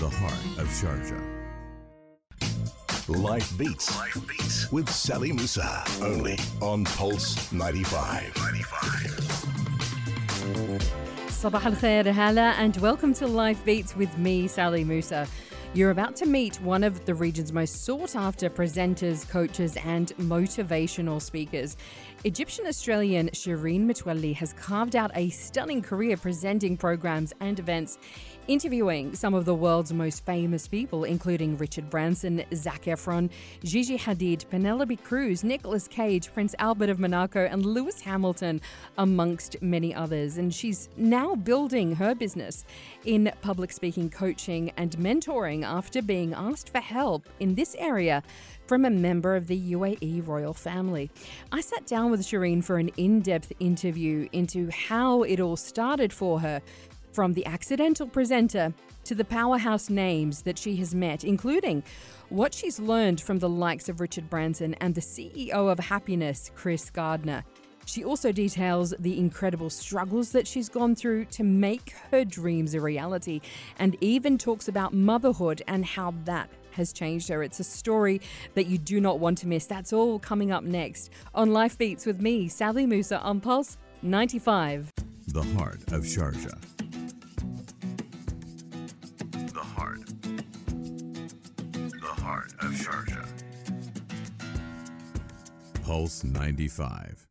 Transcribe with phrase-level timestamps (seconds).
[0.00, 1.24] the heart of Sharjah.
[3.08, 3.96] Life Beats.
[3.96, 5.84] Life Beats with Sally Musa.
[6.02, 8.36] Only on Pulse 95.
[8.36, 8.76] 95.
[11.28, 15.26] Sabah al khair, hala, and welcome to Life Beats with me, Sally Musa.
[15.76, 21.20] You're about to meet one of the region's most sought after presenters, coaches, and motivational
[21.20, 21.76] speakers.
[22.24, 27.98] Egyptian Australian Shireen Metwalli has carved out a stunning career presenting programs and events
[28.48, 33.30] interviewing some of the world's most famous people, including Richard Branson, Zac Efron,
[33.64, 38.60] Gigi Hadid, Penelope Cruz, Nicolas Cage, Prince Albert of Monaco, and Lewis Hamilton,
[38.98, 40.38] amongst many others.
[40.38, 42.64] And she's now building her business
[43.04, 48.22] in public speaking, coaching, and mentoring after being asked for help in this area
[48.66, 51.10] from a member of the UAE royal family.
[51.52, 56.12] I sat down with Shireen for an in depth interview into how it all started
[56.12, 56.60] for her
[57.16, 61.82] from the accidental presenter to the powerhouse names that she has met, including
[62.28, 66.90] what she's learned from the likes of Richard Branson and the CEO of Happiness, Chris
[66.90, 67.42] Gardner.
[67.86, 72.82] She also details the incredible struggles that she's gone through to make her dreams a
[72.82, 73.40] reality
[73.78, 77.42] and even talks about motherhood and how that has changed her.
[77.42, 78.20] It's a story
[78.52, 79.64] that you do not want to miss.
[79.64, 84.92] That's all coming up next on Life Beats with me, Sally Musa on Pulse 95.
[85.28, 86.75] The heart of Sharjah.
[92.44, 93.26] Of Sharjah.
[95.84, 97.26] Pulse 95.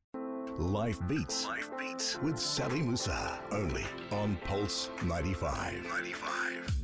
[0.57, 1.45] Life Beats.
[1.45, 3.39] Life Beats with Sally Musa.
[3.51, 5.83] Only on Pulse 95.
[5.83, 6.75] 95.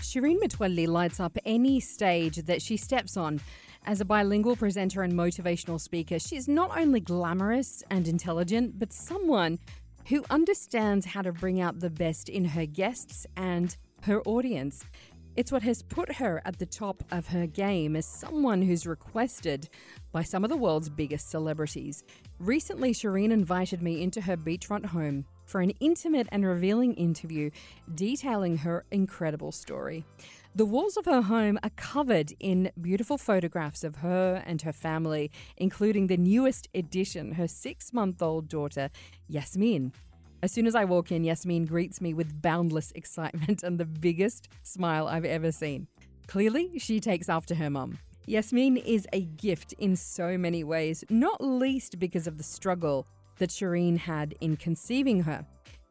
[0.00, 3.40] Shireen Metwalli lights up any stage that she steps on.
[3.84, 9.58] As a bilingual presenter and motivational speaker, she's not only glamorous and intelligent, but someone
[10.08, 14.84] who understands how to bring out the best in her guests and her audience.
[15.36, 19.68] It's what has put her at the top of her game as someone who's requested
[20.10, 22.04] by some of the world's biggest celebrities.
[22.38, 27.50] Recently, Shireen invited me into her beachfront home for an intimate and revealing interview
[27.94, 30.06] detailing her incredible story.
[30.54, 35.30] The walls of her home are covered in beautiful photographs of her and her family,
[35.58, 38.88] including the newest addition, her six month old daughter,
[39.28, 39.92] Yasmin.
[40.46, 44.48] As soon as I walk in, Yasmin greets me with boundless excitement and the biggest
[44.62, 45.88] smile I've ever seen.
[46.28, 47.98] Clearly, she takes after her mum.
[48.26, 53.08] Yasmin is a gift in so many ways, not least because of the struggle
[53.38, 55.44] that Shireen had in conceiving her.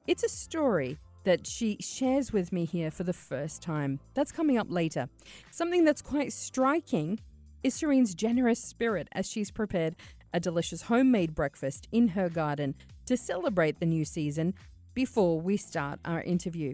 [0.08, 4.00] It's a story that she shares with me here for the first time.
[4.14, 5.10] That's coming up later.
[5.52, 7.20] Something that's quite striking
[7.62, 9.98] is Shireen's generous spirit as she's prepared
[10.32, 14.54] a delicious homemade breakfast in her garden to celebrate the new season
[14.94, 16.74] before we start our interview.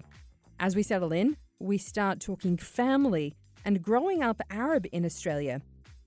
[0.60, 5.62] As we settle in, we start talking family and growing up Arab in Australia.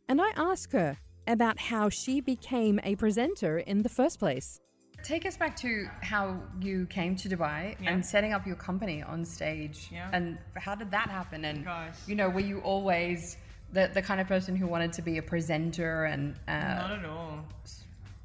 [0.09, 0.97] And I ask her
[1.27, 4.61] about how she became a presenter in the first place.
[5.03, 7.91] Take us back to how you came to Dubai yeah.
[7.91, 9.89] and setting up your company on stage.
[9.93, 10.09] Yeah.
[10.13, 11.45] And how did that happen?
[11.45, 11.97] And, Gosh.
[12.07, 13.37] you know, were you always
[13.73, 16.37] the, the kind of person who wanted to be a presenter and.
[16.49, 17.45] Uh, Not at all.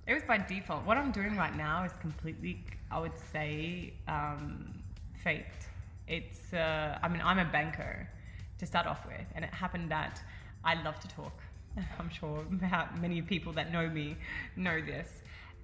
[0.10, 0.88] It was by default.
[0.88, 4.74] What I'm doing right now is completely, I would say, um,
[5.24, 5.46] fate.
[6.08, 8.10] It's, uh, I mean, I'm a banker
[8.58, 10.20] to start off with, and it happened that
[10.66, 11.40] I love to talk.
[12.00, 12.44] I'm sure
[13.00, 14.18] many people that know me
[14.56, 15.08] know this.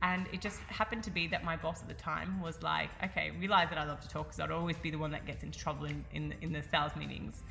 [0.04, 3.32] And it just happened to be that my boss at the time was like, okay,
[3.40, 5.58] realize that I love to talk because I'd always be the one that gets into
[5.58, 7.42] trouble in, in, in the sales meetings.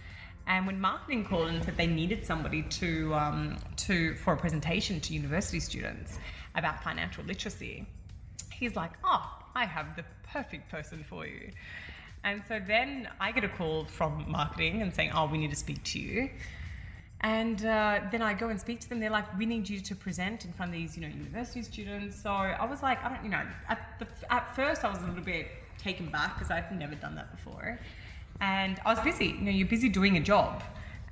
[0.46, 5.00] And when marketing called and said they needed somebody to, um, to for a presentation
[5.00, 6.18] to university students,
[6.54, 7.86] about financial literacy,
[8.52, 11.50] he's like, oh, I have the perfect person for you.
[12.24, 15.56] And so then I get a call from marketing and saying, oh, we need to
[15.56, 16.30] speak to you.
[17.20, 19.00] And uh, then I go and speak to them.
[19.00, 22.20] They're like, we need you to present in front of these, you know, university students.
[22.20, 25.06] So I was like, I don't, you know, at, the, at first I was a
[25.06, 25.48] little bit
[25.78, 27.78] taken back because I've never done that before.
[28.40, 30.62] And I was busy, you know, you're busy doing a job.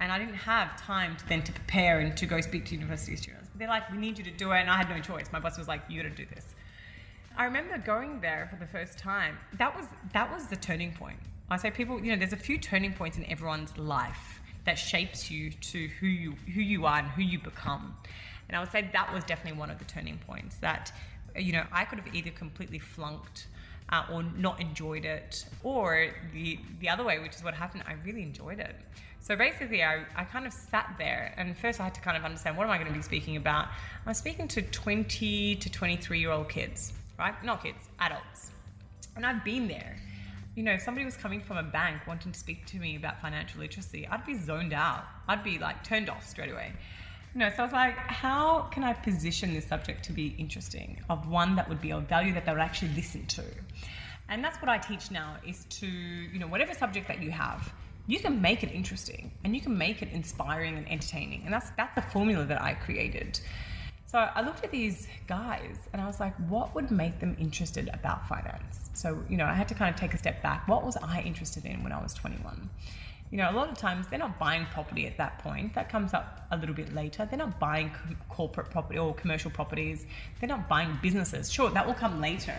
[0.00, 3.16] And I didn't have time to then to prepare and to go speak to university
[3.16, 4.60] students they're like, we need you to do it.
[4.60, 5.26] And I had no choice.
[5.32, 6.44] My boss was like, you got to do this.
[7.36, 9.38] I remember going there for the first time.
[9.56, 11.18] That was that was the turning point.
[11.48, 15.30] I say people, you know, there's a few turning points in everyone's life that shapes
[15.30, 17.96] you to who you who you are and who you become.
[18.48, 20.92] And I would say that was definitely one of the turning points that
[21.36, 23.46] you know, I could have either completely flunked
[23.90, 27.84] uh, or not enjoyed it, or the the other way, which is what happened.
[27.86, 28.74] I really enjoyed it.
[29.20, 32.24] So basically, I, I kind of sat there, and first I had to kind of
[32.24, 33.68] understand what am I going to be speaking about.
[34.04, 37.34] I'm speaking to 20 to 23 year old kids, right?
[37.44, 38.50] Not kids, adults.
[39.14, 39.96] And I've been there.
[40.54, 43.20] you know, if somebody was coming from a bank wanting to speak to me about
[43.20, 45.04] financial literacy, I'd be zoned out.
[45.28, 46.72] I'd be like turned off straight away.
[47.34, 51.28] Know, so I was like, how can I position this subject to be interesting, of
[51.28, 53.42] one that would be of value that they would actually listen to?
[54.28, 57.72] And that's what I teach now is to, you know, whatever subject that you have,
[58.06, 61.42] you can make it interesting and you can make it inspiring and entertaining.
[61.44, 63.40] And that's that's the formula that I created.
[64.06, 67.88] So I looked at these guys and I was like, what would make them interested
[67.94, 68.90] about finance?
[68.92, 70.68] So, you know, I had to kind of take a step back.
[70.68, 72.68] What was I interested in when I was 21?
[73.32, 75.72] You know, a lot of times they're not buying property at that point.
[75.72, 77.26] That comes up a little bit later.
[77.28, 80.04] They're not buying co- corporate property or commercial properties.
[80.38, 81.50] They're not buying businesses.
[81.50, 82.54] Sure, that will come later,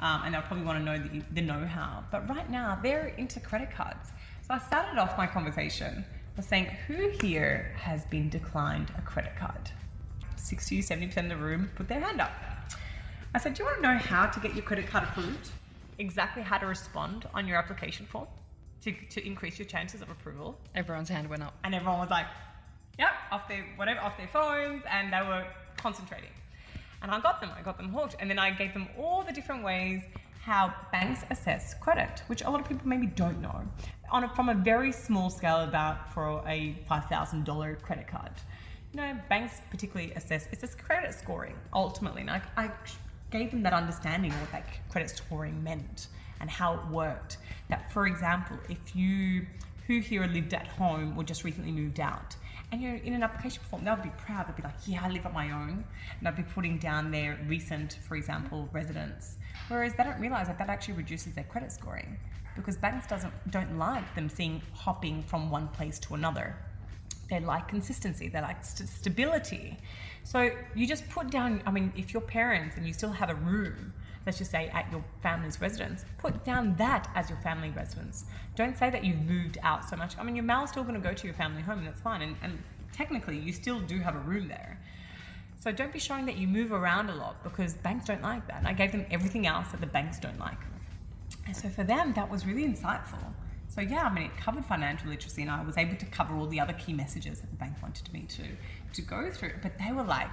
[0.00, 2.02] um, and they'll probably want to know the, the know-how.
[2.10, 4.10] But right now, they're into credit cards.
[4.42, 6.04] So I started off my conversation
[6.34, 9.70] by saying, "Who here has been declined a credit card?"
[10.34, 12.32] 60, 70% of the room put their hand up.
[13.36, 15.50] I said, Do you want to know how to get your credit card approved?
[15.98, 18.26] Exactly how to respond on your application form
[18.82, 20.58] to, to increase your chances of approval.
[20.74, 21.54] Everyone's hand went up.
[21.64, 22.26] And everyone was like,
[22.98, 25.46] Yep, off their whatever, off their phones, and they were
[25.76, 26.30] concentrating.
[27.00, 28.16] And I got them, I got them hooked.
[28.18, 30.02] And then I gave them all the different ways
[30.40, 33.62] how banks assess credit, which a lot of people maybe don't know.
[34.10, 38.32] On a, from a very small scale, about for a $5,000 credit card.
[38.92, 42.22] You know, banks particularly assess it's just credit scoring ultimately.
[42.22, 42.70] And I, I
[43.30, 46.08] gave them that understanding of what that credit scoring meant
[46.40, 47.38] and how it worked.
[47.68, 49.46] That, for example, if you
[49.86, 52.36] who here lived at home or just recently moved out,
[52.70, 54.46] and you're in an application form, they'll be proud.
[54.46, 55.84] They'll be like, "Yeah, I live on my own,"
[56.18, 59.38] and I'd be putting down their recent, for example, residence.
[59.68, 62.18] Whereas they don't realise that that actually reduces their credit scoring
[62.58, 66.56] because banks doesn't don't like them seeing hopping from one place to another
[67.30, 69.78] they like consistency they like st- stability
[70.24, 73.34] so you just put down i mean if your parents and you still have a
[73.36, 73.92] room
[74.28, 76.04] let's just say at your family's residence.
[76.18, 78.26] Put down that as your family residence.
[78.56, 80.18] Don't say that you've moved out so much.
[80.18, 82.20] I mean your mail's still going to go to your family home and that's fine
[82.20, 84.78] and, and technically you still do have a room there.
[85.60, 88.64] So don't be showing that you move around a lot because banks don't like that.
[88.66, 90.60] I gave them everything else that the banks don't like.
[91.46, 93.32] And so for them that was really insightful.
[93.70, 96.46] So yeah, I mean, it covered financial literacy, and I was able to cover all
[96.46, 98.42] the other key messages that the bank wanted me to
[98.94, 99.52] to go through.
[99.62, 100.30] But they were like,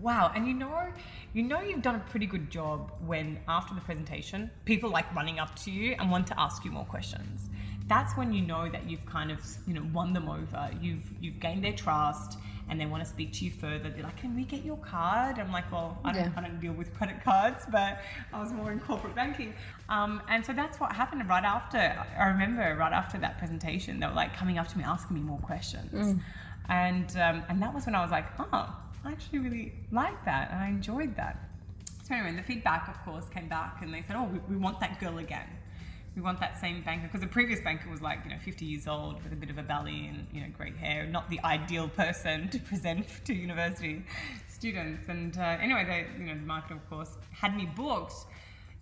[0.00, 0.88] "Wow!" And you know,
[1.32, 5.38] you know, you've done a pretty good job when after the presentation, people like running
[5.38, 7.48] up to you and want to ask you more questions.
[7.88, 10.70] That's when you know that you've kind of you know won them over.
[10.80, 12.38] You've you've gained their trust
[12.68, 13.90] and they want to speak to you further.
[13.90, 16.32] They're like, "Can we get your card?" I'm like, "Well, I don't, Yeah.
[16.36, 18.00] I don't deal with credit cards, but
[18.32, 19.54] I was more in corporate banking."
[19.88, 21.78] Um, and so that's what happened right after.
[22.18, 25.22] I remember right after that presentation, they were like coming up to me, asking me
[25.22, 25.92] more questions,
[26.68, 28.76] and um, and that was when I was like, "Oh,
[29.06, 31.38] I actually really like that, and I enjoyed that."
[32.06, 34.80] So anyway, the feedback, of course, came back, and they said, "Oh, we, we want
[34.80, 35.48] that girl again."
[36.16, 38.88] We want that same banker because the previous banker was like, you know, 50 years
[38.88, 41.88] old with a bit of a belly and, you know, great hair, not the ideal
[41.88, 44.02] person to present to university
[44.48, 45.08] students.
[45.08, 48.14] And uh, anyway, they, you know, the market, of course, had me booked.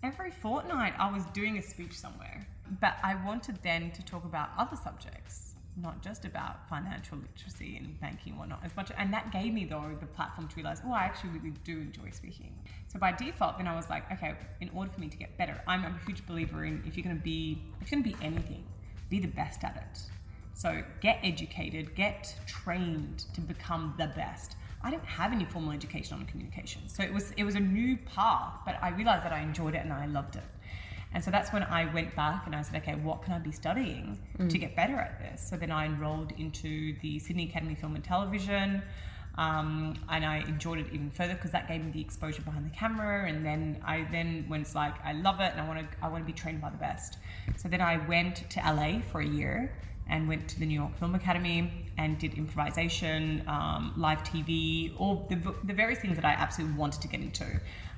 [0.01, 2.47] Every fortnight, I was doing a speech somewhere.
[2.79, 5.44] But I wanted then to talk about other subjects,
[5.81, 8.91] not just about financial literacy and banking and whatnot as much.
[8.97, 12.09] And that gave me, though, the platform to realize, oh, I actually really do enjoy
[12.11, 12.53] speaking.
[12.87, 15.61] So by default, then I was like, okay, in order for me to get better,
[15.67, 18.25] I'm a huge believer in if you're going to be, if you're going to be
[18.25, 18.63] anything,
[19.09, 20.01] be the best at it.
[20.53, 24.55] So get educated, get trained to become the best.
[24.81, 27.97] I didn't have any formal education on communication, so it was it was a new
[27.97, 28.53] path.
[28.65, 30.43] But I realized that I enjoyed it and I loved it.
[31.15, 33.53] And so that's when I went back and I said, okay, what can I be
[33.53, 34.19] studying
[34.49, 35.47] to get better at this?
[35.49, 38.83] So then I enrolled into the Sydney Academy of Film and Television.
[39.37, 42.75] Um, and I enjoyed it even further because that gave me the exposure behind the
[42.75, 43.29] camera.
[43.29, 46.09] And then I then when it's like I love it and I want to I
[46.09, 47.17] want to be trained by the best.
[47.55, 49.73] So then I went to LA for a year
[50.07, 55.25] and went to the New York Film Academy and did improvisation, um, live TV, all
[55.29, 57.45] the, the various things that I absolutely wanted to get into.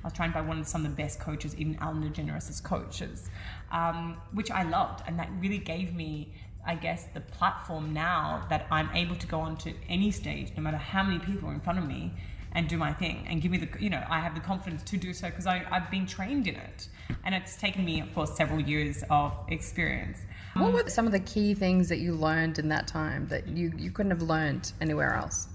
[0.02, 3.30] I was trained by one of some of the best coaches, even Ellen DeGeneres' coaches,
[3.72, 6.32] um, which I loved, and that really gave me,
[6.66, 10.76] I guess, the platform now that I'm able to go onto any stage, no matter
[10.76, 12.12] how many people are in front of me,
[12.52, 14.96] and do my thing, and give me the, you know, I have the confidence to
[14.96, 16.88] do so because I've been trained in it,
[17.24, 20.18] and it's taken me, of course, several years of experience.
[20.54, 23.72] What were some of the key things that you learned in that time that you,
[23.76, 25.48] you couldn't have learned anywhere else?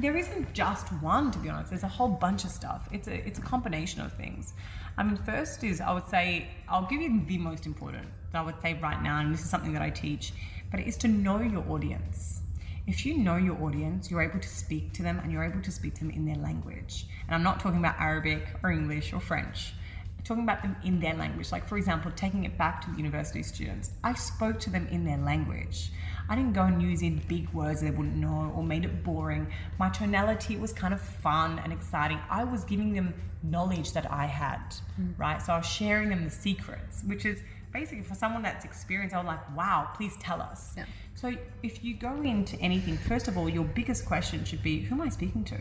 [0.00, 1.70] There isn't just one, to be honest.
[1.70, 2.88] There's a whole bunch of stuff.
[2.92, 4.54] It's a it's a combination of things.
[4.96, 8.06] I mean, first is I would say I'll give you the most important.
[8.32, 10.32] that I would say right now, and this is something that I teach,
[10.70, 12.42] but it is to know your audience.
[12.86, 15.70] If you know your audience, you're able to speak to them, and you're able to
[15.72, 17.06] speak to them in their language.
[17.26, 19.74] And I'm not talking about Arabic or English or French.
[20.24, 21.50] talking about them in their language.
[21.50, 25.04] Like, for example, taking it back to the university students, I spoke to them in
[25.04, 25.90] their language.
[26.28, 29.46] I didn't go and use in big words they wouldn't know or made it boring.
[29.78, 32.18] My tonality was kind of fun and exciting.
[32.30, 34.60] I was giving them knowledge that I had,
[35.00, 35.18] mm.
[35.18, 35.40] right?
[35.40, 37.40] So I was sharing them the secrets, which is
[37.72, 40.74] basically for someone that's experienced, I'm like, wow, please tell us.
[40.76, 40.84] Yeah.
[41.14, 41.32] So
[41.62, 45.02] if you go into anything, first of all, your biggest question should be, who am
[45.02, 45.56] I speaking to?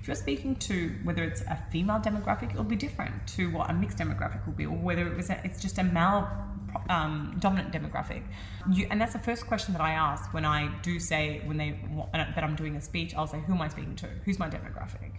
[0.00, 3.74] If you're speaking to whether it's a female demographic, it'll be different to what a
[3.74, 6.28] mixed demographic will be, or whether it was a, it's just a male
[6.88, 8.22] um, dominant demographic.
[8.70, 11.78] You, and that's the first question that I ask when I do say when they
[12.12, 13.14] that I'm doing a speech.
[13.14, 14.06] I'll say, who am I speaking to?
[14.24, 15.12] Who's my demographic?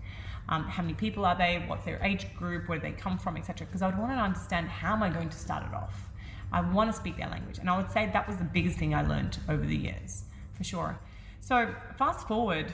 [0.50, 1.63] Um, how many people are they?
[1.68, 2.68] What's their age group?
[2.68, 3.68] Where do they come from, etc.
[3.68, 6.10] Because I would want to understand how am I going to start it off.
[6.51, 8.96] I want to speak their language, and I would say that was the biggest thing
[8.96, 10.24] I learned over the years,
[10.56, 11.00] for sure.
[11.41, 12.72] So fast forward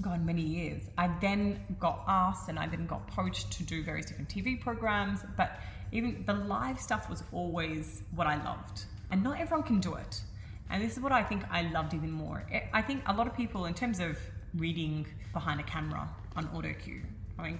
[0.00, 0.82] gone many years.
[0.96, 5.20] I then got asked and I then got poached to do various different TV programs,
[5.36, 5.58] but
[5.92, 8.84] even the live stuff was always what I loved.
[9.10, 10.22] And not everyone can do it.
[10.70, 12.46] And this is what I think I loved even more.
[12.72, 14.18] I think a lot of people, in terms of
[14.54, 17.02] reading behind a camera on auto cue,
[17.38, 17.58] I mean,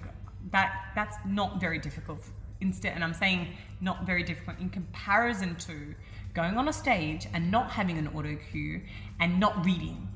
[0.51, 2.19] that that's not very difficult.
[2.59, 3.49] Instead, and I'm saying
[3.81, 5.93] not very difficult in comparison to
[6.33, 8.81] going on a stage and not having an auto cue
[9.19, 10.07] and not reading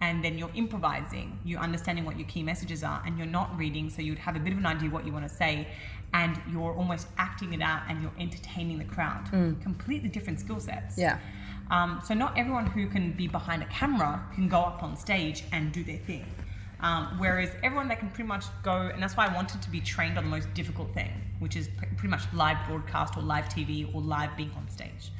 [0.00, 3.88] and then you're improvising, you're understanding what your key messages are, and you're not reading,
[3.88, 5.66] so you'd have a bit of an idea what you want to say,
[6.12, 9.26] and you're almost acting it out and you're entertaining the crowd.
[9.32, 9.60] Mm.
[9.62, 10.96] Completely different skill sets.
[10.96, 11.18] Yeah.
[11.70, 15.44] Um, so not everyone who can be behind a camera can go up on stage
[15.52, 16.24] and do their thing.
[16.80, 19.80] Um, whereas everyone that can pretty much go, and that's why I wanted to be
[19.80, 23.92] trained on the most difficult thing, which is pretty much live broadcast or live TV
[23.94, 25.10] or live being on stage.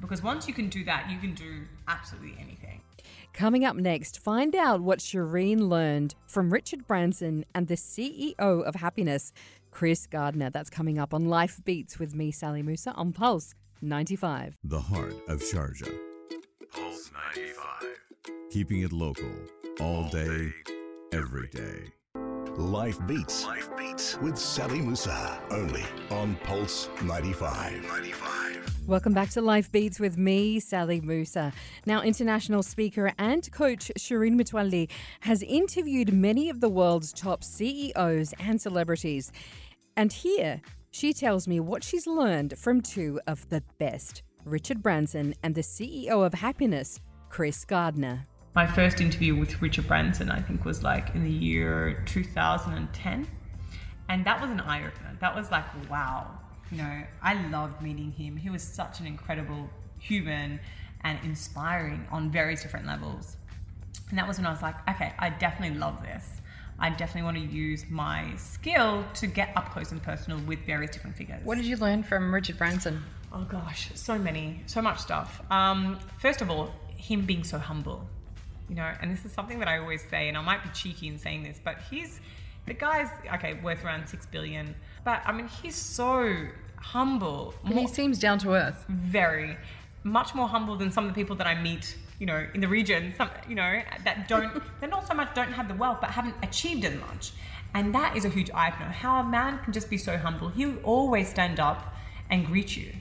[0.00, 2.82] Because once you can do that, you can do absolutely anything.
[3.32, 8.74] Coming up next, find out what Shireen learned from Richard Branson and the CEO of
[8.76, 9.32] Happiness,
[9.78, 10.50] Chris Gardner.
[10.50, 14.56] That's coming up on Life Beats with me, Sally Musa, on Pulse 95.
[14.64, 15.96] The heart of Sharjah.
[16.72, 17.94] Pulse 95.
[18.50, 19.30] Keeping it local,
[19.80, 20.52] all day,
[21.12, 21.92] every day.
[22.56, 23.44] Life Beats.
[23.44, 25.40] Life Beats with Sally Musa.
[25.52, 27.80] Only on Pulse 95.
[27.84, 28.48] 95.
[28.88, 31.52] Welcome back to Life Beats with me, Sally Musa.
[31.86, 38.34] Now, international speaker and coach Shireen Metwalli has interviewed many of the world's top CEOs
[38.40, 39.30] and celebrities.
[39.98, 45.34] And here, she tells me what she's learned from two of the best Richard Branson
[45.42, 48.24] and the CEO of Happiness, Chris Gardner
[48.58, 53.28] my first interview with Richard Branson, I think, was like in the year 2010.
[54.08, 55.16] And that was an eye opener.
[55.20, 56.28] That was like, wow.
[56.72, 58.36] You know, I loved meeting him.
[58.36, 60.58] He was such an incredible human
[61.02, 63.36] and inspiring on various different levels.
[64.10, 66.40] And that was when I was like, okay, I definitely love this.
[66.78, 70.92] I definitely want to use my skill to get up close and personal with various
[70.92, 71.40] different figures.
[71.44, 73.02] What did you learn from Richard Branson?
[73.32, 75.42] Oh gosh, so many, so much stuff.
[75.50, 78.08] Um, first of all, him being so humble
[78.68, 81.08] you know, and this is something that I always say, and I might be cheeky
[81.08, 82.20] in saying this, but he's
[82.66, 87.54] the guy's okay worth around six billion, but I mean he's so humble.
[87.62, 88.84] More, he seems down to earth.
[88.88, 89.56] Very,
[90.04, 91.96] much more humble than some of the people that I meet.
[92.18, 95.52] You know, in the region, some you know that don't they're not so much don't
[95.52, 97.32] have the wealth, but haven't achieved as much,
[97.74, 98.86] and that is a huge eye opener.
[98.86, 100.48] How a man can just be so humble.
[100.48, 101.94] He'll always stand up
[102.30, 102.92] and greet you.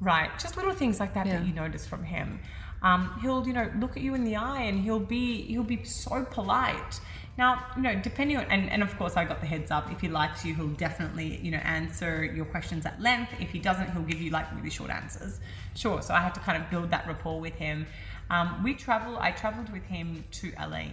[0.00, 1.38] Right, just little things like that yeah.
[1.38, 2.40] that you notice from him.
[2.82, 5.82] Um, he'll, you know, look at you in the eye and he'll be he'll be
[5.84, 7.00] so polite.
[7.38, 9.92] Now, you know, depending on, and, and of course, I got the heads up.
[9.92, 13.32] If he likes you, he'll definitely, you know, answer your questions at length.
[13.40, 15.40] If he doesn't, he'll give you like really short answers.
[15.74, 16.00] Sure.
[16.00, 17.86] So I had to kind of build that rapport with him.
[18.30, 19.18] Um, we travel.
[19.18, 20.86] I traveled with him to LA,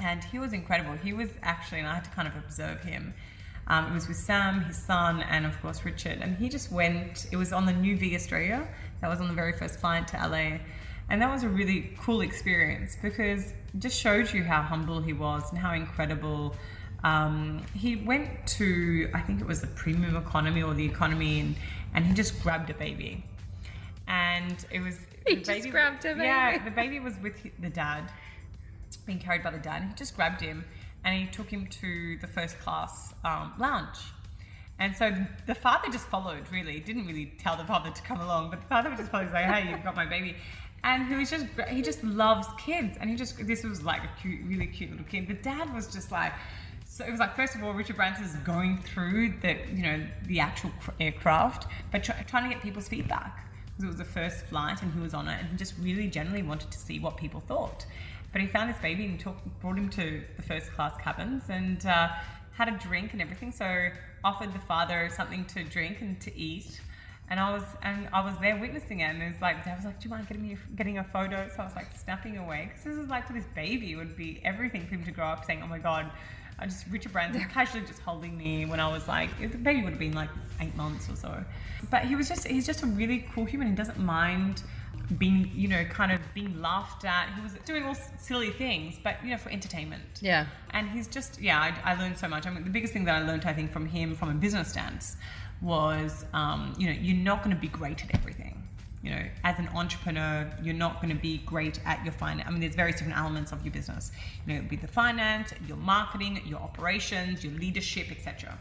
[0.00, 0.92] and he was incredible.
[0.94, 3.14] He was actually, and I had to kind of observe him.
[3.68, 6.18] Um, it was with Sam, his son, and of course Richard.
[6.20, 7.26] And he just went.
[7.32, 8.68] It was on the new V Australia.
[9.00, 10.58] That was on the very first flight to LA.
[11.08, 15.12] And that was a really cool experience because it just showed you how humble he
[15.12, 16.56] was and how incredible.
[17.04, 21.54] Um, he went to, I think it was the premium economy or the economy, and,
[21.94, 23.22] and he just grabbed a baby.
[24.36, 24.98] And it was.
[25.26, 26.22] He just baby, grabbed baby.
[26.22, 28.12] Yeah, the baby was with the dad,
[29.06, 29.82] being carried by the dad.
[29.82, 30.64] He just grabbed him
[31.04, 33.98] and he took him to the first class um, lounge.
[34.78, 35.12] And so
[35.46, 36.80] the father just followed, really.
[36.80, 39.70] Didn't really tell the father to come along, but the father just followed, like, hey,
[39.70, 40.36] you've got my baby
[40.86, 44.20] and he was just he just loves kids and he just this was like a
[44.20, 46.32] cute really cute little kid the dad was just like
[46.84, 50.38] so it was like first of all richard branson's going through the you know the
[50.38, 53.45] actual aircraft but try, trying to get people's feedback
[53.76, 56.08] because it was the first flight and he was on it and he just really
[56.08, 57.86] generally wanted to see what people thought
[58.36, 61.86] but he found this baby and took, brought him to the first class cabins and
[61.86, 62.08] uh,
[62.52, 63.50] had a drink and everything.
[63.50, 63.88] So
[64.24, 66.80] offered the father something to drink and to eat.
[67.30, 69.84] And I was and I was there witnessing it, and it was like Dad was
[69.84, 72.36] like, "Do you mind getting me a, getting a photo?" So I was like snapping
[72.36, 75.10] away because this is like for this baby, it would be everything for him to
[75.10, 76.10] grow up saying, "Oh my god,
[76.58, 79.90] I just Richard Branson casually just holding me when I was like the baby would
[79.90, 81.44] have been like eight months or so.
[81.90, 83.68] But he was just he's just a really cool human.
[83.68, 84.62] He doesn't mind
[85.18, 87.32] being you know kind of being laughed at.
[87.34, 90.02] He was doing all silly things, but you know for entertainment.
[90.20, 90.46] Yeah.
[90.70, 92.46] And he's just yeah, I, I learned so much.
[92.46, 94.68] I mean, the biggest thing that I learned I think from him from a business
[94.68, 95.16] stance
[95.60, 98.45] was um, you know you're not going to be great at everything
[99.06, 102.48] you know, as an entrepreneur, you're not going to be great at your finance.
[102.48, 104.10] I mean, there's various different elements of your business.
[104.44, 108.58] You know, it'll be the finance, your marketing, your operations, your leadership, etc.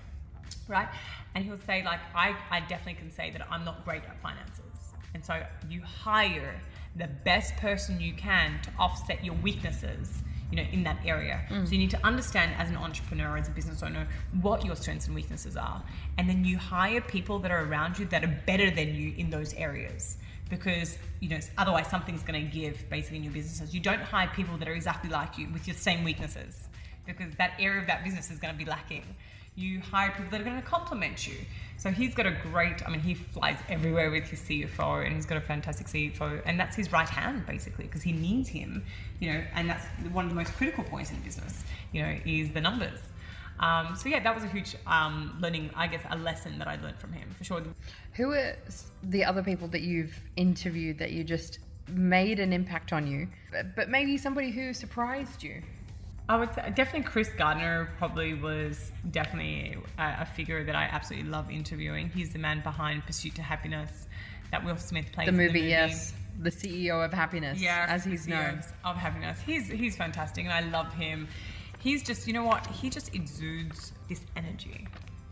[0.68, 0.88] Right?
[1.34, 4.62] And he'll say, like, I, I definitely can say that I'm not great at finances.
[5.16, 6.62] And so you hire
[6.96, 10.22] the best person you can to offset your weaknesses
[10.52, 11.66] you know in that area mm.
[11.66, 14.08] so you need to understand as an entrepreneur as a business owner
[14.42, 15.84] what your strengths and weaknesses are
[16.20, 19.32] and then you hire people that are around you that are better than you in
[19.32, 20.18] those areas
[20.50, 23.74] because you know otherwise something's going to give basically in your businesses.
[23.74, 26.68] You don't hire people that are exactly like you with your same weaknesses
[27.06, 29.04] because that area of that business is going to be lacking.
[29.56, 31.38] You hire people that are going to complement you.
[31.78, 35.26] So he's got a great i mean he flies everywhere with his cfo and he's
[35.26, 38.84] got a fantastic cfo and that's his right hand basically because he needs him
[39.20, 42.52] you know and that's one of the most critical points in business you know is
[42.52, 43.00] the numbers
[43.60, 46.76] um, so yeah that was a huge um, learning i guess a lesson that i
[46.78, 47.62] learned from him for sure
[48.14, 48.56] Who are
[49.04, 51.60] the other people that you've interviewed that you just
[51.90, 55.62] made an impact on you, but, but maybe somebody who surprised you?
[56.28, 61.30] I would say definitely Chris Gardner probably was definitely a, a figure that I absolutely
[61.30, 62.10] love interviewing.
[62.10, 64.08] He's the man behind Pursuit to Happiness
[64.52, 66.14] that Will Smith plays The in movie, yes.
[66.40, 68.62] The CEO of Happiness, Yeah, as he's known.
[68.84, 69.40] of happiness.
[69.46, 71.28] He's he's fantastic, and I love him.
[71.86, 74.88] He's just you know what he just exudes this energy,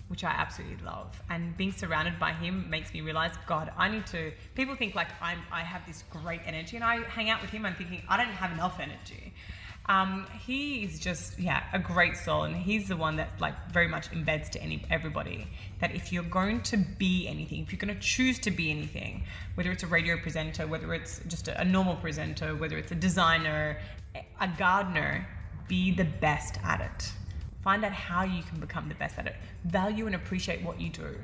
[0.07, 1.19] which I absolutely love.
[1.31, 4.31] And being surrounded by him makes me realize, God, I need to.
[4.53, 7.65] People think like I'm I have this great energy, and I hang out with him.
[7.65, 9.33] I'm thinking I don't have enough energy.
[9.87, 13.87] Um, he is just yeah a great soul, and he's the one that like very
[13.87, 15.47] much embeds to any everybody
[15.79, 19.23] that if you're going to be anything, if you're going to choose to be anything,
[19.55, 22.95] whether it's a radio presenter, whether it's just a, a normal presenter, whether it's a
[23.09, 23.79] designer,
[24.39, 25.27] a gardener,
[25.67, 27.11] be the best at it.
[27.63, 29.35] Find out how you can become the best at it.
[29.65, 31.15] Value and appreciate what you do.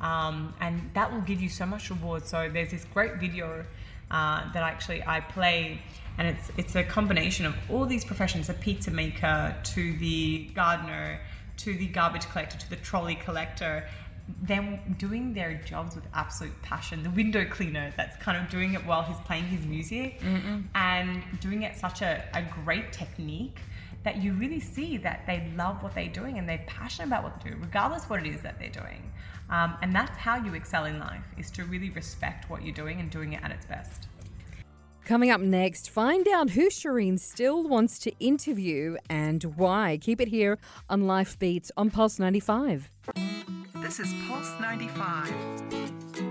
[0.00, 2.26] Um, and that will give you so much reward.
[2.26, 3.64] So there's this great video
[4.10, 5.80] uh, that actually I play,
[6.18, 11.20] and it's it's a combination of all these professions: the pizza maker, to the gardener,
[11.58, 13.84] to the garbage collector, to the trolley collector.
[14.42, 17.04] Them doing their jobs with absolute passion.
[17.04, 20.20] The window cleaner that's kind of doing it while he's playing his music,
[20.74, 23.60] and doing it such a, a great technique
[24.06, 27.42] that you really see that they love what they're doing and they're passionate about what
[27.42, 29.12] they do, regardless of what it is that they're doing.
[29.50, 33.00] Um, and that's how you excel in life, is to really respect what you're doing
[33.00, 34.06] and doing it at its best.
[35.04, 39.98] Coming up next, find out who Shireen still wants to interview and why.
[40.00, 42.88] Keep it here on Life Beats on Pulse 95.
[43.82, 46.25] This is Pulse 95.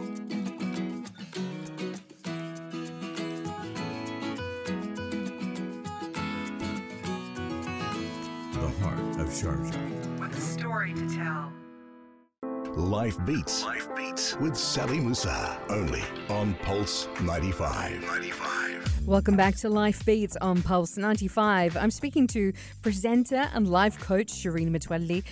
[8.85, 10.19] The heart of Sharjah.
[10.19, 11.51] with a story to tell.
[12.75, 13.63] Life Beats.
[13.63, 15.59] Life Beats with Sally Musa.
[15.69, 18.03] Only on Pulse 95.
[18.03, 19.07] 95.
[19.07, 21.77] Welcome back to Life Beats on Pulse 95.
[21.77, 25.23] I'm speaking to presenter and life coach Shireen Metwalli,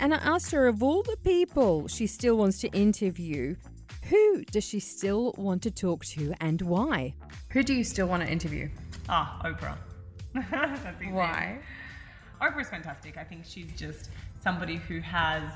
[0.00, 3.56] and I asked her of all the people she still wants to interview,
[4.04, 7.12] who does she still want to talk to and why?
[7.50, 8.70] Who do you still want to interview?
[9.10, 9.76] Ah, Oprah.
[10.50, 11.12] That's easy.
[11.12, 11.58] Why?
[12.40, 13.16] Oprah's fantastic.
[13.16, 14.10] I think she's just
[14.42, 15.50] somebody who has,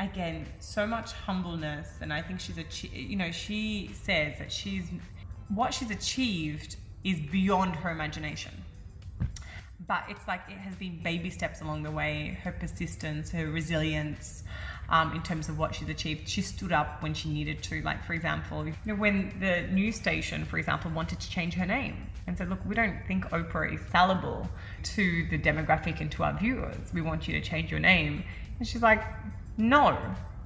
[0.00, 2.64] again, so much humbleness, and I think she's a,
[2.96, 4.90] you know, she says that she's
[5.48, 8.52] what she's achieved is beyond her imagination.
[9.86, 12.38] But it's like it has been baby steps along the way.
[12.42, 14.44] Her persistence, her resilience,
[14.88, 16.28] um, in terms of what she's achieved.
[16.28, 17.82] She stood up when she needed to.
[17.82, 21.66] Like for example, you know, when the news station, for example, wanted to change her
[21.66, 24.48] name and said, "Look, we don't think Oprah is sellable
[24.94, 26.92] to the demographic and to our viewers.
[26.92, 28.24] We want you to change your name."
[28.58, 29.02] And she's like,
[29.56, 29.98] "No."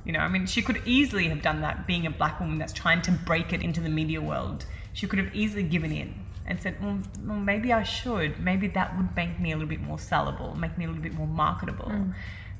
[0.04, 2.72] You know, I mean, she could easily have done that being a black woman that's
[2.72, 4.64] trying to break it into the media world.
[4.92, 6.14] She could have easily given in
[6.46, 8.38] and said, well, well, maybe I should.
[8.38, 11.14] Maybe that would make me a little bit more sellable, make me a little bit
[11.14, 11.86] more marketable.
[11.86, 12.14] Mm.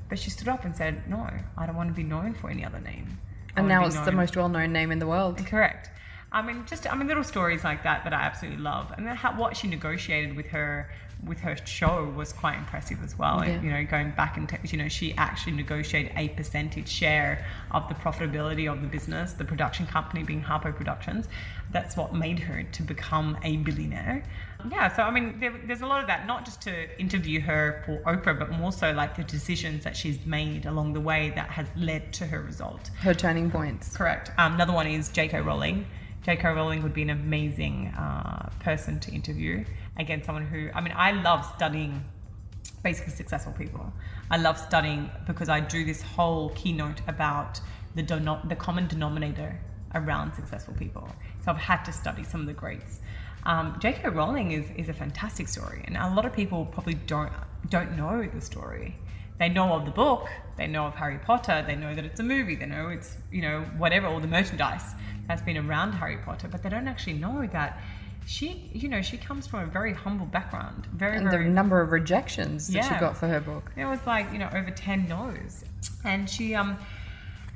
[0.09, 2.65] But she stood up and said, no, I don't want to be known for any
[2.65, 3.17] other name.
[3.55, 5.37] I And now it's the most well known name in the world.
[5.45, 5.89] Correct.
[6.31, 9.15] I mean, just I mean, little stories like that that I absolutely love, and then
[9.15, 10.89] how, what she negotiated with her
[11.25, 13.43] with her show was quite impressive as well.
[13.43, 13.61] Yeah.
[13.61, 17.95] You know, going back and you know, she actually negotiated a percentage share of the
[17.95, 21.27] profitability of the business, the production company being Harpo Productions.
[21.71, 24.23] That's what made her to become a billionaire.
[24.71, 27.83] Yeah, so I mean, there, there's a lot of that, not just to interview her
[27.85, 31.49] for Oprah, but more so like the decisions that she's made along the way that
[31.49, 32.89] has led to her result.
[32.99, 33.95] Her turning points.
[33.95, 34.31] Correct.
[34.37, 35.41] Um, another one is J.K.
[35.41, 35.85] Rowling.
[36.27, 36.45] J.K.
[36.49, 39.63] Rowling would be an amazing uh, person to interview.
[39.97, 42.03] Again, someone who, I mean, I love studying
[42.83, 43.93] basically successful people.
[44.29, 47.61] I love studying because I do this whole keynote about
[47.95, 49.57] the, dono- the common denominator
[49.95, 51.07] around successful people.
[51.45, 52.99] So I've had to study some of the greats.
[53.45, 54.09] Um, J.K.
[54.09, 57.31] Rowling is, is a fantastic story, and a lot of people probably don't
[57.69, 58.97] don't know the story.
[59.39, 62.23] They know of the book, they know of Harry Potter, they know that it's a
[62.23, 64.93] movie, they know it's you know whatever all the merchandise
[65.27, 67.79] that's been around Harry Potter, but they don't actually know that
[68.25, 71.81] she you know she comes from a very humble background, very And the very number
[71.81, 73.71] of rejections that she got for her book.
[73.75, 75.63] it was like you know over ten no's,
[76.03, 76.77] and she um,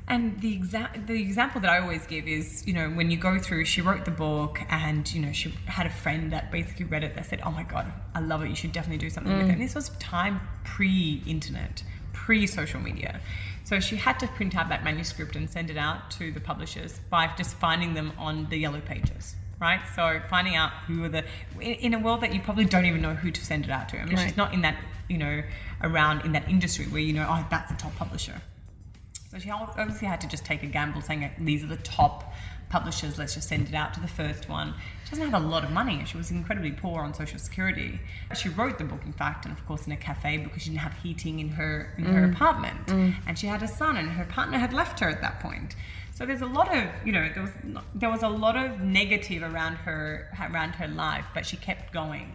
[0.07, 3.37] and the exact the example that I always give is you know when you go
[3.37, 7.03] through, she wrote the book, and you know she had a friend that basically read
[7.03, 9.47] it that said, oh my god, I love it, you should definitely do something with
[9.47, 9.51] it.
[9.51, 13.19] And this was time pre-internet, pre-social media.
[13.71, 16.99] So she had to print out that manuscript and send it out to the publishers
[17.09, 19.79] by just finding them on the yellow pages, right?
[19.95, 21.23] So finding out who are the
[21.57, 23.97] in a world that you probably don't even know who to send it out to.
[23.97, 24.27] I mean, Right.
[24.27, 24.75] she's not in that
[25.07, 25.41] you know
[25.81, 28.41] around in that industry where you know oh that's the top publisher.
[29.29, 32.33] So she obviously had to just take a gamble, saying "Uh, these are the top
[32.71, 33.17] publishers.
[33.17, 34.73] Let's just send it out to the first one.
[35.03, 36.03] She doesn't have a lot of money.
[36.05, 37.99] She was incredibly poor on social security.
[38.35, 40.81] She wrote the book, in fact, and of course in a cafe because she didn't
[40.81, 42.33] have heating in her in her mm.
[42.33, 43.13] apartment, mm.
[43.27, 45.75] and she had a son, and her partner had left her at that point.
[46.13, 47.51] So there's a lot of you know there was
[47.93, 52.31] there was a lot of negative around her around her life, but she kept going.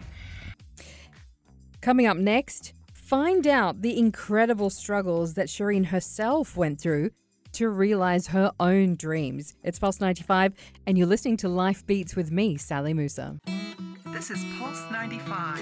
[1.81, 7.11] Coming up next, find out the incredible struggles that Shireen herself went through
[7.57, 9.55] to realize her own dreams.
[9.63, 10.53] It's Pulse 95,
[10.85, 13.39] and you're listening to Life Beats with me, Sally Musa.
[14.13, 15.57] This is Pulse 95.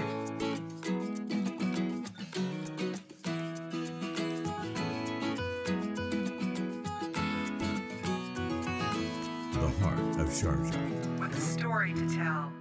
[9.54, 11.18] The heart of Sharjah.
[11.18, 12.52] With a story to tell.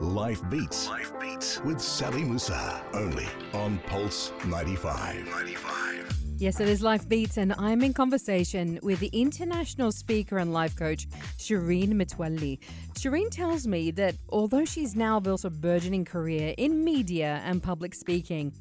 [0.00, 0.86] Life Beats.
[0.90, 2.84] Life Beats with Sally Musa.
[2.92, 5.24] Only on Pulse 95.
[5.28, 6.13] 95.
[6.36, 10.74] Yes, it is Life Beats, and I'm in conversation with the international speaker and life
[10.74, 11.06] coach,
[11.38, 12.58] Shireen Metwalli.
[12.94, 17.94] Shireen tells me that although she's now built a burgeoning career in media and public
[17.94, 18.52] speaking,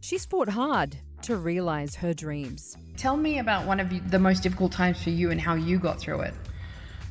[0.00, 2.76] she's fought hard to realize her dreams.
[2.96, 5.98] Tell me about one of the most difficult times for you and how you got
[5.98, 6.34] through it.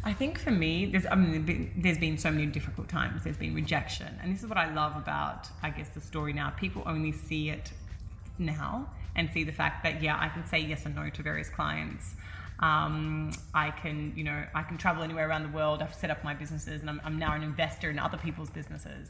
[0.06, 3.26] I think for me, there's I mean, there's been so many difficult times.
[3.26, 6.52] There's been rejection, and this is what I love about, I guess, the story now.
[6.52, 7.74] People only see it
[8.38, 11.50] now and see the fact that yeah, I can say yes and no to various
[11.50, 12.16] clients.
[12.60, 15.82] Um, I can, you know, I can travel anywhere around the world.
[15.82, 19.10] I've set up my businesses, and I'm, I'm now an investor in other people's businesses.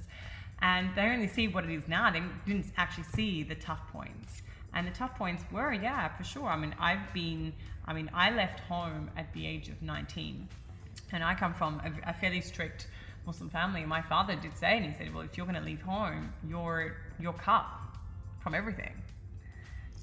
[0.61, 2.09] And they only see what it is now.
[2.09, 4.41] They didn't actually see the tough points.
[4.73, 6.47] And the tough points were, yeah, for sure.
[6.47, 7.53] I mean, I've been,
[7.85, 10.47] I mean, I left home at the age of 19
[11.11, 12.87] and I come from a, a fairly strict
[13.25, 13.85] Muslim family.
[13.85, 16.97] My father did say, and he said, "Well, if you're going to leave home, you're
[17.19, 17.65] you're cut
[18.39, 18.93] from everything."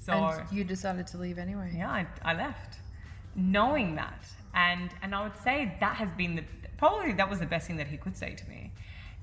[0.05, 1.73] So you decided to leave anyway.
[1.75, 2.77] yeah, I, I left,
[3.35, 6.43] knowing that, and and I would say that has been the
[6.77, 8.71] probably that was the best thing that he could say to me,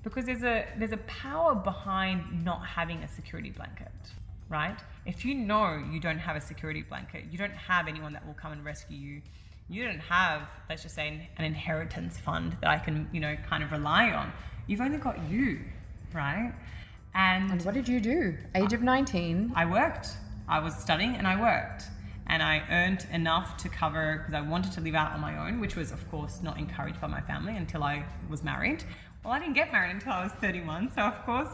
[0.02, 3.92] because there's a there's a power behind not having a security blanket,
[4.48, 4.78] right?
[5.06, 8.34] If you know you don't have a security blanket, you don't have anyone that will
[8.34, 9.22] come and rescue you.
[9.68, 13.36] You don't have, let's just say, an, an inheritance fund that I can, you know,
[13.48, 14.32] kind of rely on.
[14.66, 15.60] You've only got you,
[16.12, 16.52] right?
[17.14, 18.36] And And what did you do?
[18.56, 19.52] Age of 19.
[19.54, 20.08] I worked.
[20.50, 21.84] I was studying and I worked.
[22.26, 25.60] And I earned enough to cover, because I wanted to live out on my own,
[25.60, 28.84] which was, of course, not encouraged by my family until I was married.
[29.24, 30.92] Well, I didn't get married until I was 31.
[30.94, 31.48] So, of course,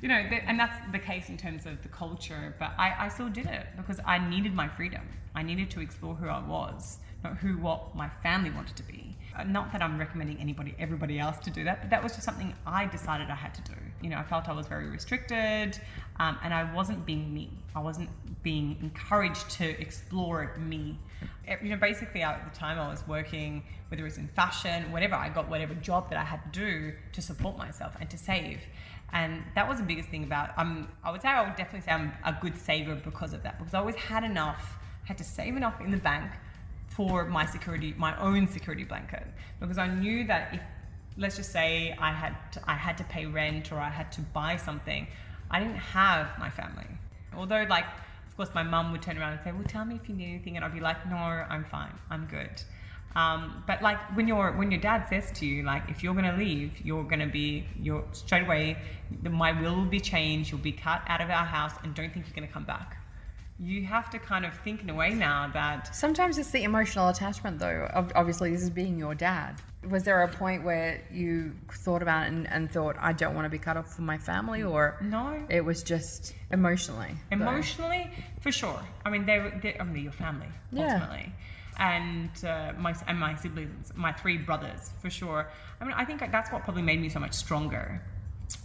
[0.00, 2.54] you know, and that's the case in terms of the culture.
[2.58, 5.02] But I, I still did it because I needed my freedom.
[5.34, 9.16] I needed to explore who I was, not who what my family wanted to be.
[9.38, 12.24] Uh, Not that I'm recommending anybody, everybody else to do that, but that was just
[12.24, 13.76] something I decided I had to do.
[14.02, 15.78] You know, I felt I was very restricted,
[16.18, 17.50] um, and I wasn't being me.
[17.74, 18.10] I wasn't
[18.42, 20.98] being encouraged to explore me.
[21.62, 25.14] You know, basically, at the time I was working, whether it was in fashion, whatever.
[25.14, 28.60] I got whatever job that I had to do to support myself and to save.
[29.12, 30.50] And that was the biggest thing about.
[30.58, 33.58] Um, I would say I would definitely say I'm a good saver because of that,
[33.58, 36.30] because I always had enough, had to save enough in the bank
[36.98, 39.24] for my security, my own security blanket,
[39.60, 40.60] because I knew that if,
[41.16, 44.20] let's just say, I had to, I had to pay rent or I had to
[44.20, 45.06] buy something,
[45.48, 46.90] I didn't have my family.
[47.36, 47.84] Although, like,
[48.26, 50.30] of course, my mum would turn around and say, "Well, tell me if you need
[50.34, 51.94] anything," and I'd be like, "No, I'm fine.
[52.10, 52.54] I'm good."
[53.14, 56.36] Um, but like when your when your dad says to you, like, if you're gonna
[56.36, 58.76] leave, you're gonna be you're straight away.
[59.22, 60.50] My will will be changed.
[60.50, 62.96] You'll be cut out of our house, and don't think you're gonna come back.
[63.60, 67.08] You have to kind of think in a way now that Sometimes it's the emotional
[67.08, 67.90] attachment, though.
[68.14, 69.60] Obviously, this is being your dad.
[69.90, 73.46] Was there a point where you thought about it and, and thought, I don't want
[73.46, 77.14] to be cut off from my family, or no, it was just emotionally?
[77.30, 77.36] though?
[77.36, 78.80] Emotionally, for sure.
[79.04, 81.32] I mean, they were, they, I mean, your family ultimately
[81.78, 81.84] Yeah.
[81.96, 85.48] and uh, my and my siblings, my three brothers, for sure.
[85.80, 88.00] I mean, I think that's what probably made me so much stronger.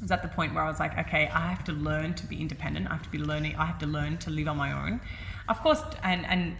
[0.01, 2.39] Was at the point where I was like, okay, I have to learn to be
[2.39, 2.87] independent.
[2.87, 3.55] I have to be learning.
[3.57, 5.01] I have to learn to live on my own.
[5.49, 6.55] Of course, and and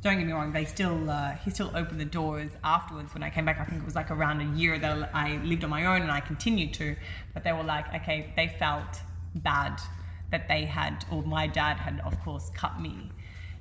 [0.00, 3.30] don't get me wrong, they still uh, he still opened the doors afterwards when I
[3.30, 3.60] came back.
[3.60, 6.10] I think it was like around a year that I lived on my own and
[6.10, 6.96] I continued to.
[7.32, 9.00] But they were like, okay, they felt
[9.34, 9.80] bad
[10.30, 13.10] that they had, or my dad had, of course, cut me.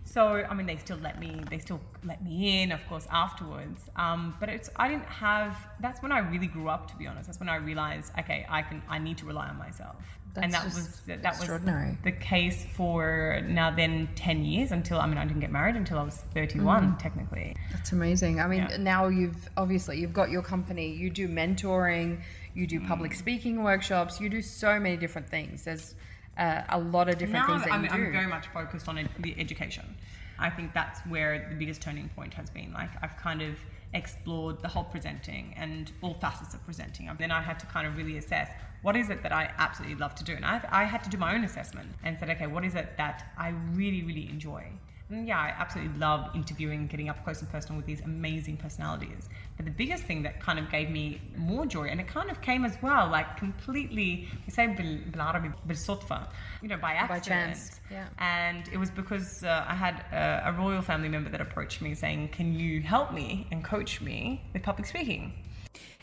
[0.05, 3.81] So I mean, they still let me, they still let me in, of course, afterwards.
[3.95, 5.55] Um, but it's, I didn't have.
[5.79, 7.27] That's when I really grew up, to be honest.
[7.27, 9.95] That's when I realized, okay, I can, I need to rely on myself.
[10.35, 11.97] and that That's was that was extraordinary.
[12.03, 15.99] the case for now then 10 years until i mean i didn't get married until
[15.99, 18.39] i was 31 technically That's amazing.
[18.39, 18.77] I mean, Yeah.
[18.77, 20.87] now you've obviously you've got your company.
[21.03, 22.09] You do mentoring.
[22.55, 22.87] You do Mm.
[22.87, 24.19] public speaking workshops.
[24.21, 25.63] You do so many different things.
[25.65, 25.93] There's
[26.37, 28.07] uh, a lot of different now things I'm, that I'm, you do.
[28.07, 29.95] I'm very much focused on ed- the education.
[30.39, 32.73] I think that's where the biggest turning point has been.
[32.73, 33.55] Like i've kind of
[33.93, 37.07] explored the whole presenting and all facets of presenting.
[37.07, 38.49] And then i had to kind of really assess
[38.81, 40.33] what is it that i absolutely love to do?
[40.33, 42.97] And i I had to do my own assessment and said okay what is it
[42.97, 44.63] that i really really enjoy
[45.12, 49.30] yeah, I absolutely love interviewing, getting up close and personal with these amazing personalities.
[49.56, 52.42] But the biggest thing that kind of gave me more joy, and it kind of
[52.42, 56.28] came as well, like completely, we say bil- بالعربي بالصدفة,
[56.60, 57.24] you know, by accident.
[57.24, 58.08] chance, yeah.
[58.18, 61.94] And it was because uh, I had a, a royal family member that approached me
[61.94, 65.32] saying, Can you help me and coach me with public speaking?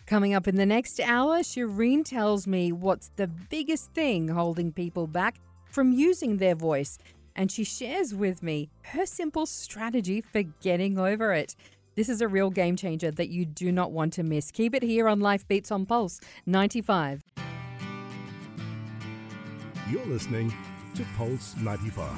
[0.08, 5.06] Coming up in the next hour, Shireen tells me what's the biggest thing holding people
[5.08, 5.36] back
[5.70, 6.98] from using their voice.
[7.41, 11.57] and she shares with me her simple strategy for getting over it.
[11.95, 14.51] This is a real game changer that you do not want to miss.
[14.51, 17.25] Keep it here on Life Beats on Pulse 95.
[19.91, 20.53] You're listening
[20.95, 22.11] to Pulse 95.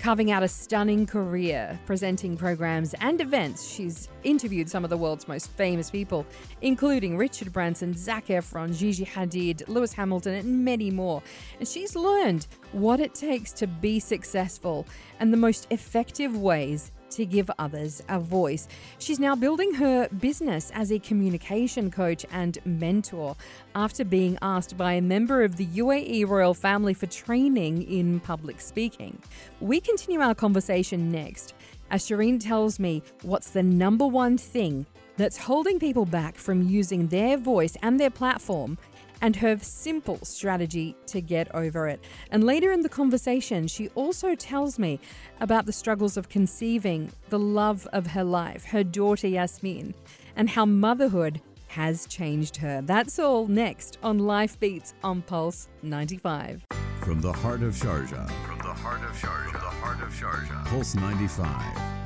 [0.00, 5.28] Carving out a stunning career presenting programs and events, she's interviewed some of the world's
[5.28, 6.26] most famous people,
[6.60, 11.22] including Richard Branson, Zac Efron, Gigi Hadid, Lewis Hamilton, and many more.
[11.60, 14.88] And she's learned what it takes to be successful
[15.20, 18.68] and the most effective ways to give others a voice.
[18.98, 23.36] She's now building her business as a communication coach and mentor
[23.74, 28.60] after being asked by a member of the UAE royal family for training in public
[28.60, 29.18] speaking.
[29.60, 31.54] We continue our conversation next
[31.90, 37.08] as Shireen tells me what's the number one thing that's holding people back from using
[37.08, 38.78] their voice and their platform
[39.20, 42.02] and her simple strategy to get over it.
[42.30, 45.00] And later in the conversation, she also tells me
[45.40, 49.94] about the struggles of conceiving the love of her life, her daughter Yasmin,
[50.36, 52.80] and how motherhood has changed her.
[52.82, 56.64] That's all next on Life Beats on Pulse 95.
[57.00, 58.30] From the heart of Sharjah.
[58.46, 59.50] From the heart of Sharjah.
[59.50, 60.64] From the heart of Sharjah.
[60.66, 61.98] Pulse 95.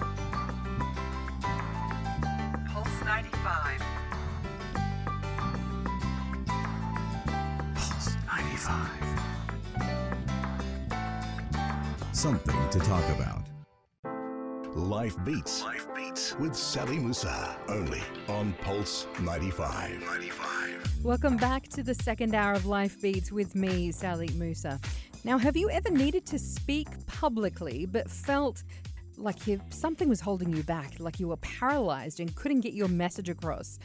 [2.73, 3.92] Pulse 95.
[12.13, 13.43] Something to talk about.
[14.77, 15.63] Life Beats.
[15.63, 17.57] Life Beats with Sally Musa.
[17.69, 20.01] Only on Pulse 95.
[20.01, 21.05] 95.
[21.05, 24.79] Welcome back to the second hour of Life Beats with me, Sally Musa.
[25.25, 28.63] Now, have you ever needed to speak publicly but felt
[29.23, 32.89] like you, something was holding you back, like you were paralyzed and couldn't get your
[32.89, 33.79] message across?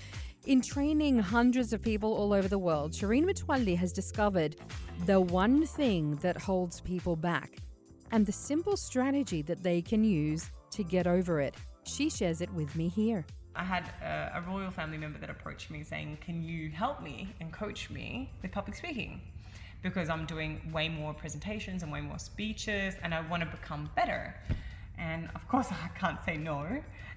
[0.45, 4.56] In training hundreds of people all over the world, Shireen Metwalli has discovered
[5.06, 7.58] the one thing that holds people back
[8.12, 11.56] and the simple strategy that they can use to get over it.
[11.84, 13.26] She shares it with me here.
[13.56, 17.34] I had a, a royal family member that approached me saying, Can you help me
[17.41, 19.21] and coach me with public speaking?
[19.84, 23.89] because I'm doing way more presentations and way more speeches and I want to become
[23.95, 24.36] better.
[24.98, 26.68] And of course I can't say no.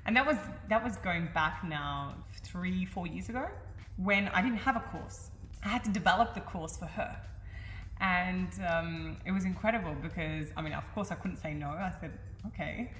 [0.06, 0.36] And that was
[0.68, 2.14] that was going back now
[2.44, 3.46] 3 4 years ago
[3.96, 5.30] when I didn't have a course.
[5.62, 7.16] I had to develop the course for her.
[8.00, 11.68] And um, it was incredible because, I mean, of course, I couldn't say no.
[11.68, 12.12] I said,
[12.46, 12.90] okay.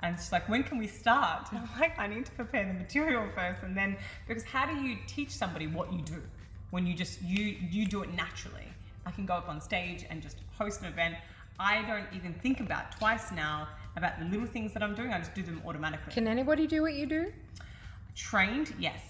[0.00, 1.48] And she's like, when can we start?
[1.52, 3.62] And I'm like, I need to prepare the material first.
[3.62, 6.22] And then, because how do you teach somebody what you do
[6.70, 8.68] when you just, you, you do it naturally?
[9.06, 11.16] I can go up on stage and just host an event.
[11.58, 15.12] I don't even think about twice now about the little things that I'm doing.
[15.12, 16.12] I just do them automatically.
[16.12, 17.32] Can anybody do what you do?
[18.14, 19.00] Trained, yes,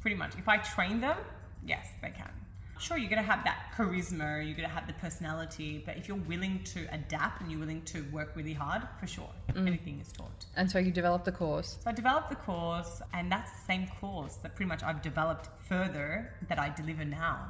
[0.00, 0.32] pretty much.
[0.38, 1.16] If I train them,
[1.64, 2.30] yes, they can.
[2.78, 6.64] Sure, you're gonna have that charisma, you're gonna have the personality, but if you're willing
[6.64, 9.68] to adapt and you're willing to work really hard, for sure, mm.
[9.68, 10.46] anything is taught.
[10.56, 11.78] And so you develop the course.
[11.80, 15.48] So I developed the course, and that's the same course that pretty much I've developed
[15.68, 17.46] further that I deliver now.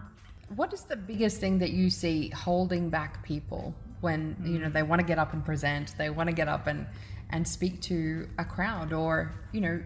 [0.57, 4.81] What is the biggest thing that you see holding back people when you know they
[4.81, 4.89] mm.
[4.89, 6.87] want to get up and present, they want to get up and
[7.31, 9.83] and speak to a crowd or you know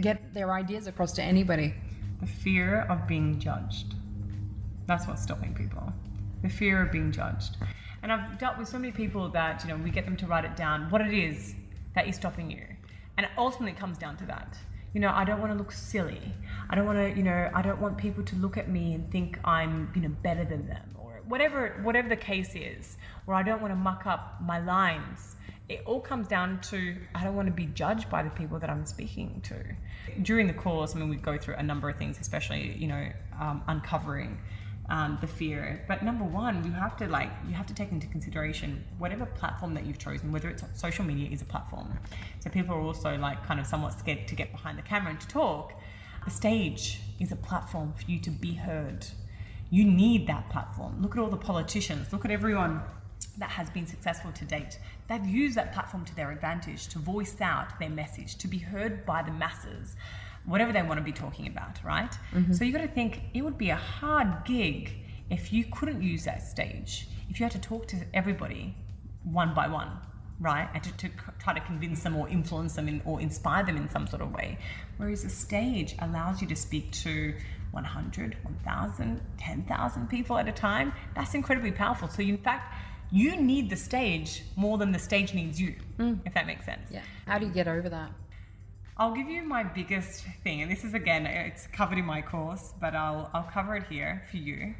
[0.00, 1.74] get their ideas across to anybody?
[2.20, 3.94] The fear of being judged.
[4.86, 5.92] That's what's stopping people.
[6.42, 7.56] The fear of being judged.
[8.02, 10.44] And I've dealt with so many people that, you know, we get them to write
[10.44, 11.54] it down, what it is
[11.94, 12.64] that is stopping you.
[13.16, 14.56] And it ultimately comes down to that.
[14.92, 16.20] You know, I don't want to look silly.
[16.68, 19.10] I don't want to, you know, I don't want people to look at me and
[19.10, 22.96] think I'm, you know, better than them or whatever whatever the case is.
[23.26, 25.36] Or I don't want to muck up my lines.
[25.68, 28.68] It all comes down to I don't want to be judged by the people that
[28.68, 30.22] I'm speaking to.
[30.22, 33.08] During the course, I mean, we go through a number of things, especially, you know,
[33.40, 34.38] um, uncovering
[34.92, 35.82] um, the fear.
[35.88, 39.72] But number one, you have to like you have to take into consideration whatever platform
[39.74, 41.88] that you've chosen, whether it's social media is a platform.
[42.40, 45.20] So people are also like kind of somewhat scared to get behind the camera and
[45.20, 45.72] to talk.
[46.26, 49.06] The stage is a platform for you to be heard.
[49.70, 51.00] You need that platform.
[51.00, 52.12] Look at all the politicians.
[52.12, 52.82] Look at everyone
[53.38, 54.78] that has been successful to date.
[55.08, 59.06] They've used that platform to their advantage to voice out their message, to be heard
[59.06, 59.96] by the masses
[60.44, 62.12] whatever they want to be talking about, right?
[62.32, 62.52] Mm-hmm.
[62.52, 64.92] So you got to think it would be a hard gig
[65.30, 68.74] if you couldn't use that stage, if you had to talk to everybody
[69.24, 69.90] one by one,
[70.40, 70.68] right?
[70.74, 73.88] And to, to try to convince them or influence them in, or inspire them in
[73.88, 74.58] some sort of way.
[74.96, 77.34] Whereas a stage allows you to speak to
[77.70, 80.92] 100, 1,000, 10,000 people at a time.
[81.14, 82.08] That's incredibly powerful.
[82.08, 82.74] So, in fact,
[83.10, 86.18] you need the stage more than the stage needs you, mm.
[86.26, 86.88] if that makes sense.
[86.90, 87.02] Yeah.
[87.26, 88.10] How do you get over that?
[88.98, 92.74] I'll give you my biggest thing, and this is again, it's covered in my course,
[92.78, 94.74] but I'll, I'll cover it here for you.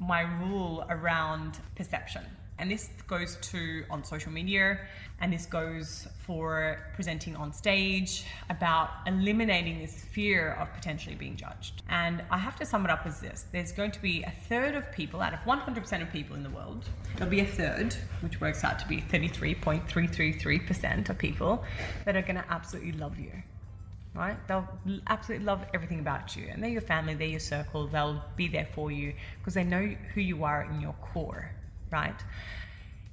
[0.00, 2.24] My rule around perception.
[2.58, 4.78] And this goes to on social media,
[5.20, 11.82] and this goes for presenting on stage about eliminating this fear of potentially being judged.
[11.90, 14.76] And I have to sum it up as this there's going to be a third
[14.76, 18.40] of people out of 100% of people in the world, there'll be a third, which
[18.40, 21.62] works out to be 33.333% of people
[22.06, 23.32] that are going to absolutely love you
[24.14, 24.36] right?
[24.48, 24.68] They'll
[25.06, 26.48] absolutely love everything about you.
[26.50, 29.94] And they're your family, they're your circle, they'll be there for you because they know
[30.14, 31.50] who you are in your core,
[31.90, 32.20] right?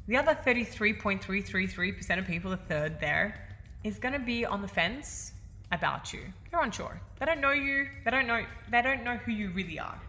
[0.07, 3.47] The other 33.333% of people, the third there,
[3.83, 5.33] is going to be on the fence
[5.71, 6.21] about you.
[6.51, 6.99] They're unsure.
[7.19, 7.87] They don't know you.
[8.03, 8.43] They don't know.
[8.71, 9.99] They don't know who you really are,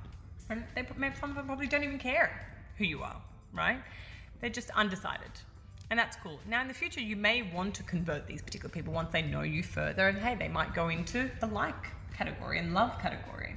[0.51, 0.87] and they
[1.19, 2.47] some of them probably don't even care
[2.79, 3.17] who you are,
[3.53, 3.81] right?
[4.41, 5.31] They're just undecided.
[5.91, 6.41] And that's cool.
[6.49, 9.43] Now, in the future, you may want to convert these particular people once they know
[9.43, 11.75] you further, and hey, they might go into the like
[12.13, 13.55] category and love category.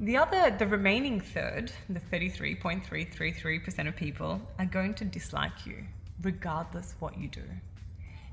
[0.00, 5.84] The other, the remaining third, the 33.333% of people are going to dislike you,
[6.22, 7.44] regardless what you do.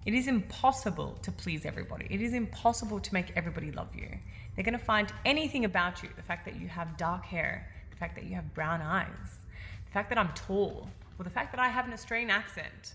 [0.06, 2.08] It is impossible to please everybody.
[2.10, 4.10] It is impossible to make everybody love you.
[4.56, 7.98] They're going to find anything about you the fact that you have dark hair, the
[7.98, 9.38] fact that you have brown eyes,
[9.86, 10.90] the fact that I'm tall,
[11.24, 12.94] the fact that I have an Australian accent,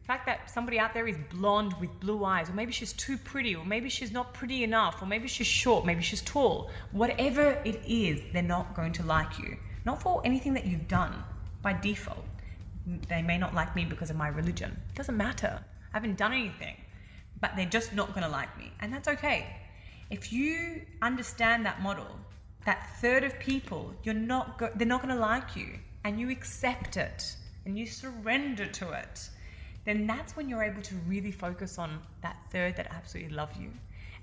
[0.00, 3.16] the fact that somebody out there is blonde with blue eyes, or maybe she's too
[3.16, 6.70] pretty, or maybe she's not pretty enough, or maybe she's short, maybe she's tall.
[6.90, 9.56] Whatever it is, they're not going to like you.
[9.84, 11.14] Not for anything that you've done
[11.62, 12.24] by default.
[13.08, 14.76] They may not like me because of my religion.
[14.90, 15.62] It doesn't matter.
[15.92, 16.76] I haven't done anything.
[17.40, 18.72] But they're just not going to like me.
[18.80, 19.46] And that's okay.
[20.10, 22.18] If you understand that model,
[22.64, 26.30] that third of people, you're not go- they're not going to like you, and you
[26.30, 29.28] accept it and you surrender to it,
[29.84, 33.70] then that's when you're able to really focus on that third that absolutely love you,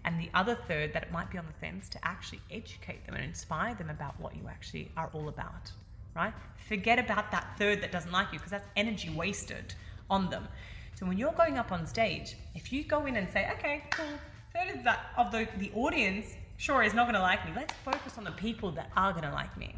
[0.05, 3.15] and the other third that it might be on the fence to actually educate them
[3.15, 5.71] and inspire them about what you actually are all about.
[6.15, 6.33] Right?
[6.67, 9.73] Forget about that third that doesn't like you because that's energy wasted
[10.09, 10.47] on them.
[10.95, 14.05] So when you're going up on stage, if you go in and say, okay, cool,
[14.53, 17.53] third of that of the, the audience sure is not gonna like me.
[17.55, 19.75] Let's focus on the people that are gonna like me.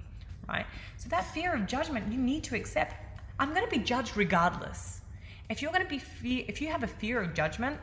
[0.47, 0.66] right?
[0.97, 2.95] So that fear of judgment, you need to accept.
[3.41, 5.01] I'm going to be judged regardless.
[5.49, 7.79] If you're going to be fear, if you have a fear of judgment,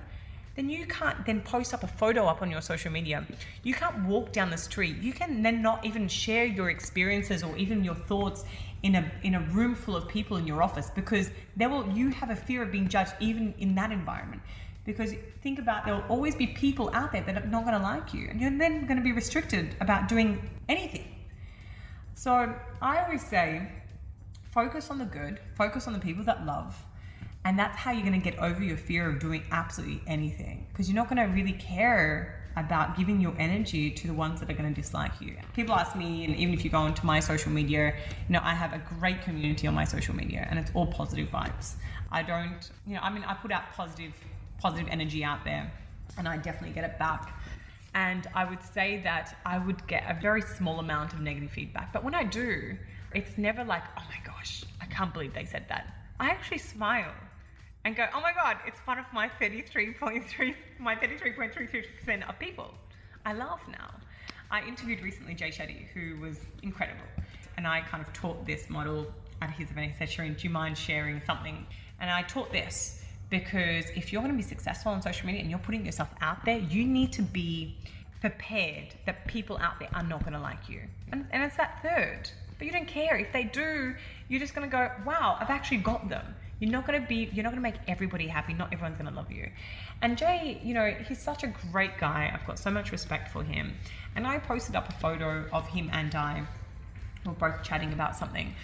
[0.55, 3.27] then you can't then post up a photo up on your social media.
[3.65, 4.99] You can't walk down the street.
[4.99, 8.45] You can then not even share your experiences or even your thoughts
[8.85, 12.11] in a in a room full of people in your office because there will you
[12.11, 14.41] have a fear of being judged even in that environment.
[14.85, 17.83] Because think about there will always be people out there that are not going to
[17.83, 21.17] like you, and you're then going to be restricted about doing anything.
[22.15, 23.69] So I always say,
[24.59, 26.77] focus on the good, focus on the people that love,
[27.45, 30.67] and that's how you're going to get over your fear of doing absolutely anything.
[30.69, 34.51] Because you're not going to really care about giving your energy to the ones that
[34.51, 35.37] are going to dislike you.
[35.55, 37.95] People ask me, and even if you go onto my social media,
[38.29, 41.29] you know, I have a great community on my social media, and it's all positive
[41.29, 41.75] vibes.
[42.11, 44.13] I don't, you know, I mean, I put out positive,
[44.61, 45.71] positive energy out there,
[46.17, 47.33] and I definitely get it back.
[47.95, 51.93] And I would say that I would get a very small amount of negative feedback.
[51.93, 52.77] But when I do,
[53.15, 55.95] it's never like, oh my gosh, I can't believe they said that.
[56.21, 57.13] I actually smile
[57.85, 62.75] and go, oh my God, it's one of my 33.3, my 33.33% of people.
[63.25, 63.91] I laugh now.
[64.51, 67.05] I interviewed recently Jay Shetty, who was incredible.
[67.57, 69.07] And I kind of taught this model
[69.43, 69.93] at his event.
[69.93, 71.67] He said, do you mind sharing something?
[72.01, 75.51] And I taught this because if you're going to be successful on social media and
[75.51, 77.77] you're putting yourself out there, you need to be
[78.21, 80.81] prepared that people out there are not going to like you.
[81.13, 82.31] And, and it's that third.
[82.59, 83.17] But you don't care.
[83.17, 83.95] If they do,
[84.29, 86.35] you're just going to go, wow, I've actually got them.
[86.61, 88.53] You're not going to be, you're not going to make everybody happy.
[88.53, 89.49] Not everyone's going to love you.
[90.03, 92.31] And Jay, you know, he's such a great guy.
[92.35, 93.75] I've got so much respect for him.
[94.17, 96.43] And I posted up a photo of him and I.
[97.25, 98.55] We were both chatting about something.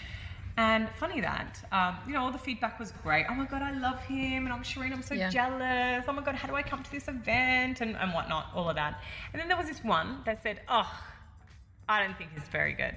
[0.56, 3.26] And funny that, um, you know, all the feedback was great.
[3.28, 4.44] Oh my God, I love him.
[4.44, 5.28] And I'm Shireen, I'm so Yeah.
[5.30, 6.04] jealous.
[6.08, 7.80] Oh my God, how do I come to this event?
[7.80, 9.00] And, and whatnot, all of that.
[9.32, 10.88] And then there was this one that said, oh,
[11.88, 12.94] I don't think he's very good.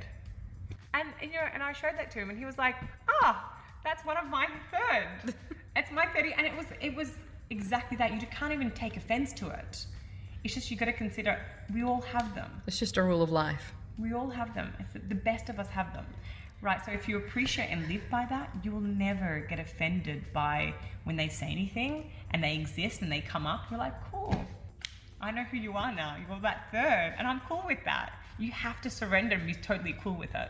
[0.97, 2.75] And, and, you know, and I showed that to him, and he was like,
[3.21, 5.35] "Ah, that's one of my third.
[5.75, 7.11] it's my thirty, and it was it was
[7.49, 8.19] exactly that.
[8.19, 9.85] You can't even take offense to it.
[10.43, 11.39] It's just you got to consider
[11.73, 12.49] we all have them.
[12.67, 13.73] It's just a rule of life.
[13.99, 14.73] We all have them.
[14.79, 16.05] It's the best of us have them,
[16.61, 16.83] right?
[16.85, 20.73] So if you appreciate and live by that, you will never get offended by
[21.03, 23.65] when they say anything and they exist and they come up.
[23.69, 24.45] You're like, cool.
[25.19, 26.15] I know who you are now.
[26.27, 28.13] You're that third, and I'm cool with that.
[28.37, 30.49] You have to surrender and be totally cool with it.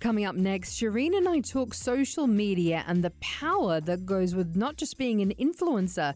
[0.00, 4.54] Coming up next, Shireen and I talk social media and the power that goes with
[4.54, 6.14] not just being an influencer,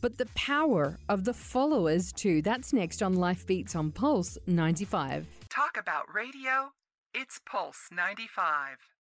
[0.00, 2.40] but the power of the followers too.
[2.42, 5.26] That's next on Life Beats on Pulse 95.
[5.50, 6.72] Talk about radio.
[7.14, 8.97] It's Pulse 95.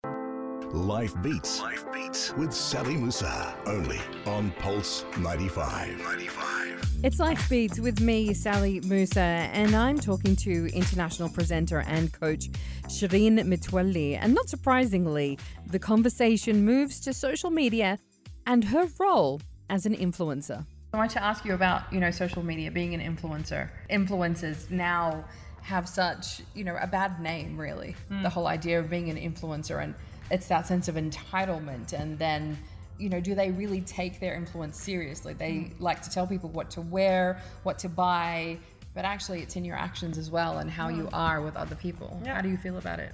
[0.74, 1.61] Life Beats.
[1.61, 3.55] Life Beats with Sally Musa.
[3.67, 5.99] Only on Pulse 95.
[5.99, 6.89] 95.
[7.03, 12.49] It's Life Beats with me, Sally Musa, and I'm talking to international presenter and coach
[12.88, 14.17] Shireen Metwalli.
[14.19, 17.99] And not surprisingly, the conversation moves to social media
[18.47, 20.65] and her role as an influencer.
[20.91, 23.69] I want to ask you about, you know, social media, being an influencer.
[23.91, 25.24] Influencers now
[25.61, 27.95] have such, you know, a bad name, really.
[28.09, 28.24] Hmm.
[28.24, 29.93] The whole idea of being an influencer, and
[30.34, 31.93] it's that sense of entitlement.
[31.93, 32.57] And then,
[32.97, 35.34] you know, do they really take their influence seriously?
[35.34, 35.84] They hmm.
[35.84, 38.57] like to tell people what to wear, what to buy,
[38.95, 41.15] but actually, it's in your actions as well and how you hmm.
[41.15, 42.19] are with other people.
[42.25, 42.36] Yeah.
[42.36, 43.13] How do you feel about it?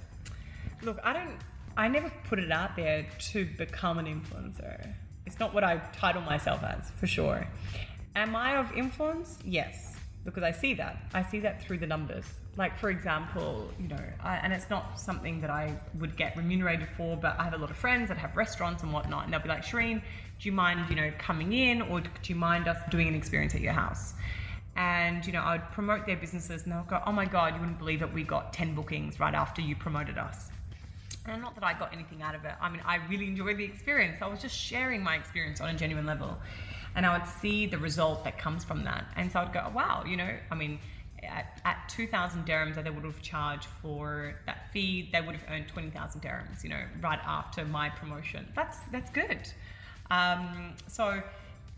[0.82, 1.36] Look, I don't.
[1.76, 4.92] I never put it out there to become an influencer.
[5.24, 7.46] It's not what I title myself as, for sure.
[8.16, 9.38] Am I of influence?
[9.44, 10.96] Yes, because I see that.
[11.14, 12.24] I see that through the numbers.
[12.56, 16.88] Like, for example, you know, I, and it's not something that I would get remunerated
[16.96, 19.40] for, but I have a lot of friends that have restaurants and whatnot, and they'll
[19.40, 20.02] be like, Shireen,
[20.40, 23.54] do you mind, you know, coming in, or do you mind us doing an experience
[23.54, 24.14] at your house?
[24.76, 27.60] And you know, I would promote their businesses, and they'll go, "Oh my God, you
[27.60, 28.12] wouldn't believe it!
[28.12, 30.48] We got ten bookings right after you promoted us."
[31.26, 32.52] And not that I got anything out of it.
[32.60, 34.22] I mean, I really enjoyed the experience.
[34.22, 36.38] I was just sharing my experience on a genuine level.
[36.96, 39.04] And I would see the result that comes from that.
[39.16, 40.78] And so I'd go, oh, wow, you know, I mean,
[41.22, 45.44] at, at 2,000 dirhams that they would have charged for that fee, they would have
[45.50, 48.46] earned 20,000 dirhams, you know, right after my promotion.
[48.54, 49.38] That's, that's good.
[50.10, 51.22] Um, so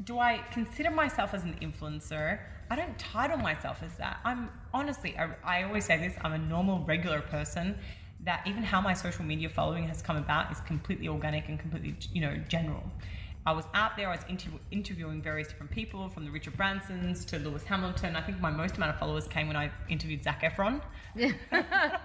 [0.05, 2.39] do I consider myself as an influencer?
[2.71, 4.19] I don't title myself as that.
[4.25, 7.77] I'm honestly, I, I always say this, I'm a normal, regular person
[8.25, 11.97] that even how my social media following has come about is completely organic and completely,
[12.13, 12.83] you know, general.
[13.45, 17.27] I was out there, I was inter- interviewing various different people from the Richard Bransons
[17.27, 18.15] to Lewis Hamilton.
[18.15, 20.81] I think my most amount of followers came when I interviewed Zac Efron.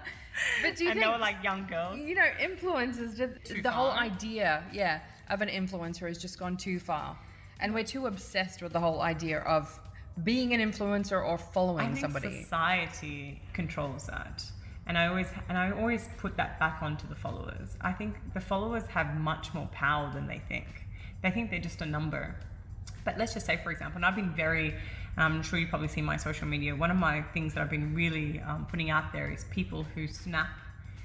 [0.62, 1.98] But do you and think they were like young girls.
[1.98, 6.56] you know, influencers just Too the whole idea, yeah, of an influencer has just gone
[6.56, 7.18] too far.
[7.60, 9.80] And we're too obsessed with the whole idea of
[10.22, 12.42] being an influencer or I following think somebody.
[12.42, 14.44] society controls that.
[14.86, 17.76] And I always and I always put that back onto the followers.
[17.80, 20.86] I think the followers have much more power than they think.
[21.22, 22.36] They think they're just a number.
[23.04, 24.74] But let's just say, for example, and I've been very,
[25.16, 26.74] I'm sure you've probably seen my social media.
[26.74, 30.06] One of my things that I've been really um, putting out there is people who
[30.06, 30.50] snap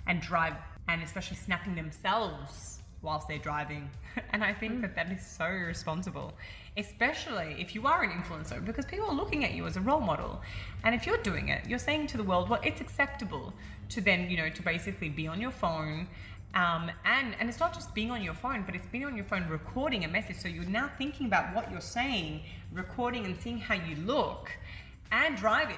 [0.07, 0.53] and drive,
[0.87, 3.89] and especially snapping themselves whilst they're driving.
[4.31, 6.33] And I think that that is so irresponsible,
[6.77, 9.99] especially if you are an influencer, because people are looking at you as a role
[9.99, 10.41] model.
[10.83, 13.53] And if you're doing it, you're saying to the world, well, it's acceptable
[13.89, 16.07] to then, you know, to basically be on your phone.
[16.53, 19.25] Um, and and it's not just being on your phone, but it's being on your
[19.25, 20.37] phone recording a message.
[20.37, 22.41] So you're now thinking about what you're saying,
[22.71, 24.51] recording and seeing how you look,
[25.11, 25.77] and driving.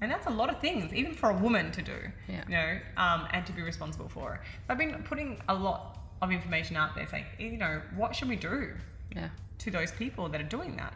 [0.00, 2.44] And that's a lot of things, even for a woman to do, Yeah.
[2.46, 4.40] you know, um, and to be responsible for.
[4.44, 8.28] So I've been putting a lot of information out there saying, you know, what should
[8.28, 8.76] we do
[9.10, 9.30] Yeah.
[9.58, 10.94] to those people that are doing that?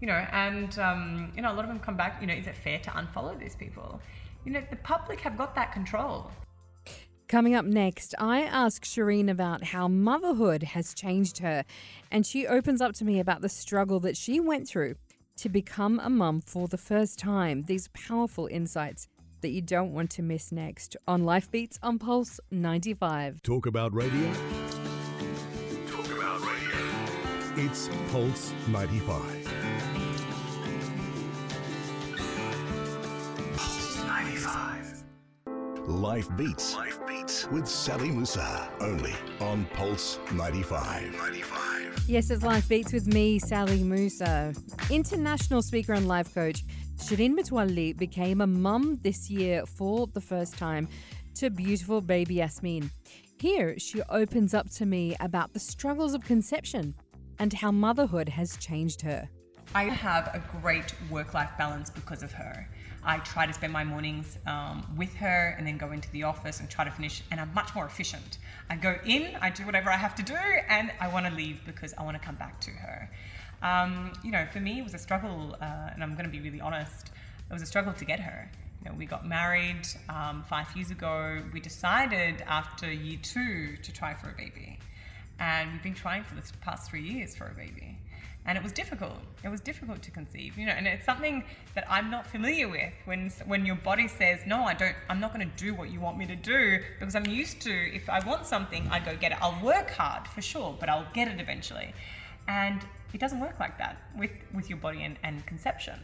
[0.00, 2.46] You know, and, um, you know, a lot of them come back, you know, is
[2.46, 4.02] it fair to unfollow these people?
[4.44, 6.30] You know, the public have got that control.
[7.28, 11.64] Coming up next, I ask Shireen about how motherhood has changed her,
[12.08, 14.94] and she opens up to me about the struggle that she went through
[15.38, 17.62] to become a mum for the first time.
[17.62, 19.08] These powerful insights
[19.40, 23.42] that you don't want to miss next on Life Beats on Pulse 95.
[23.42, 24.32] Talk about radio.
[25.88, 27.64] Talk about radio.
[27.64, 29.45] It's Pulse 95.
[35.86, 36.74] Life Beats.
[36.74, 38.68] Life Beats with Sally Musa.
[38.80, 41.12] Only on Pulse 95.
[41.12, 42.04] 95.
[42.08, 44.52] Yes, it's Life Beats with me, Sally Musa.
[44.90, 46.64] International speaker and life coach
[46.96, 50.88] Shireen Metwalli became a mum this year for the first time
[51.36, 52.90] to beautiful baby Yasmin.
[53.38, 56.96] Here, she opens up to me about the struggles of conception
[57.38, 59.28] and how motherhood has changed her.
[59.72, 62.68] I have a great work life balance because of her.
[63.06, 66.58] I try to spend my mornings um, with her and then go into the office
[66.58, 68.38] and try to finish, and I'm much more efficient.
[68.68, 70.34] I go in, I do whatever I have to do,
[70.68, 73.08] and I want to leave because I want to come back to her.
[73.62, 76.40] Um, you know, for me, it was a struggle, uh, and I'm going to be
[76.40, 77.12] really honest,
[77.48, 78.50] it was a struggle to get her.
[78.82, 81.40] You know, we got married um, five years ago.
[81.52, 84.80] We decided after year two to try for a baby.
[85.38, 87.98] And we've been trying for the past three years for a baby
[88.46, 89.18] and it was difficult.
[89.42, 91.44] It was difficult to conceive, you know, and it's something
[91.74, 92.92] that I'm not familiar with.
[93.04, 94.94] When when your body says, "No, I don't.
[95.10, 97.72] I'm not going to do what you want me to do," because I'm used to
[97.72, 99.38] if I want something, I go get it.
[99.40, 101.92] I'll work hard for sure, but I'll get it eventually.
[102.48, 102.80] And
[103.12, 105.98] it doesn't work like that with with your body and, and conception.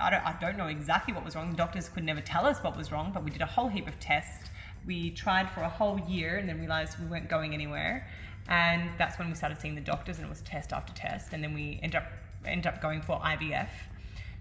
[0.00, 1.50] I don't, I don't know exactly what was wrong.
[1.50, 3.86] The doctors could never tell us what was wrong, but we did a whole heap
[3.86, 4.50] of tests.
[4.84, 8.08] We tried for a whole year and then realized we weren't going anywhere.
[8.48, 11.32] And that's when we started seeing the doctors, and it was test after test.
[11.32, 12.04] And then we end up
[12.44, 13.68] ended up going for IVF,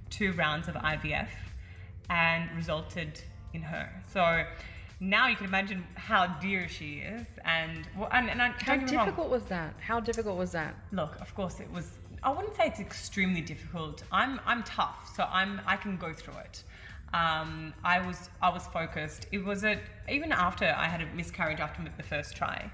[0.10, 1.30] two rounds of IVF,
[2.10, 3.22] and resulted
[3.54, 3.90] in her.
[4.12, 4.44] So
[5.00, 8.80] now you can imagine how dear she is, and well, and, and I, How me
[8.80, 9.76] wrong, difficult was that?
[9.80, 10.76] How difficult was that?
[10.92, 11.92] look of course it was
[12.24, 16.36] i wouldn't say it's extremely difficult i'm i'm tough so i'm i can go through
[16.36, 16.64] it
[17.14, 19.80] um, i was i was focused it was a
[20.10, 22.70] even after i had a miscarriage after the first try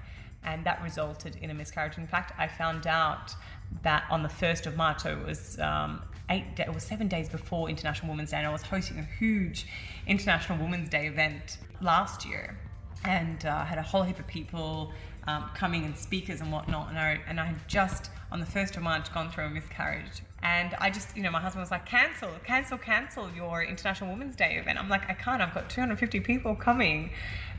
[0.48, 3.34] and that resulted in a miscarriage in fact i found out
[3.82, 7.28] that on the 1st of march so it was um, eight it was seven days
[7.28, 9.66] before international women's day and i was hosting a huge
[10.06, 12.56] international women's day event last year
[13.04, 14.92] and uh, had a whole heap of people
[15.28, 16.88] um, coming and speakers and whatnot.
[16.88, 20.22] And I, and I had just on the 1st of March gone through a miscarriage.
[20.42, 24.36] And I just, you know, my husband was like, cancel, cancel, cancel your International Women's
[24.36, 24.78] Day event.
[24.78, 27.10] I'm like, I can't, I've got 250 people coming.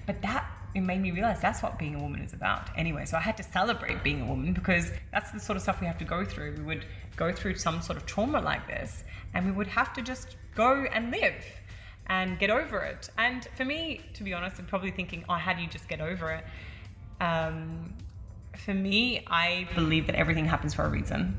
[0.08, 3.06] But that, it made me realize that's what being a woman is about anyway.
[3.06, 5.88] So I had to celebrate being a woman because that's the sort of stuff we
[5.88, 6.56] have to go through.
[6.58, 9.04] We would go through some sort of trauma like this
[9.34, 11.44] and we would have to just go and live
[12.08, 13.10] and get over it.
[13.18, 16.02] And for me, to be honest, I'm probably thinking, oh, how do you just get
[16.02, 16.44] over it?
[17.22, 17.94] Um,
[18.58, 21.38] for me, I believe that everything happens for a reason.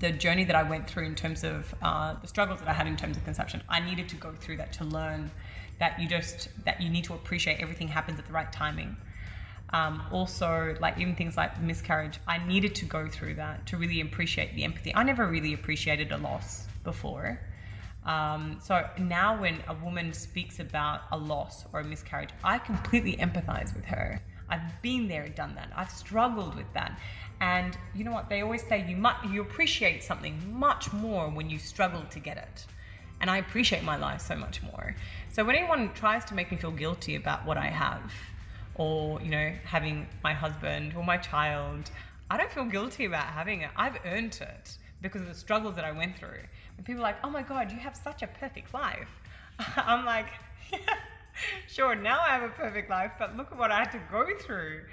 [0.00, 2.86] The journey that I went through in terms of uh, the struggles that I had
[2.86, 5.30] in terms of conception, I needed to go through that to learn
[5.78, 8.96] that you just that you need to appreciate everything happens at the right timing.
[9.70, 14.00] Um, also, like even things like miscarriage, I needed to go through that to really
[14.00, 14.94] appreciate the empathy.
[14.94, 17.40] I never really appreciated a loss before.
[18.04, 23.16] Um, so now, when a woman speaks about a loss or a miscarriage, I completely
[23.16, 24.22] empathize with her.
[24.48, 25.70] I've been there, done that.
[25.74, 27.00] I've struggled with that,
[27.40, 28.28] and you know what?
[28.28, 32.36] They always say you mu- you appreciate something much more when you struggle to get
[32.36, 32.66] it,
[33.20, 34.94] and I appreciate my life so much more.
[35.36, 38.10] So when anyone tries to make me feel guilty about what I have,
[38.74, 41.90] or you know having my husband or my child,
[42.30, 43.68] I don't feel guilty about having it.
[43.76, 46.40] I've earned it because of the struggles that I went through.
[46.76, 49.10] When people are like, "Oh my God, you have such a perfect life,"
[49.76, 50.28] I'm like,
[51.68, 54.24] sure, now I have a perfect life, but look at what I had to go
[54.38, 54.84] through.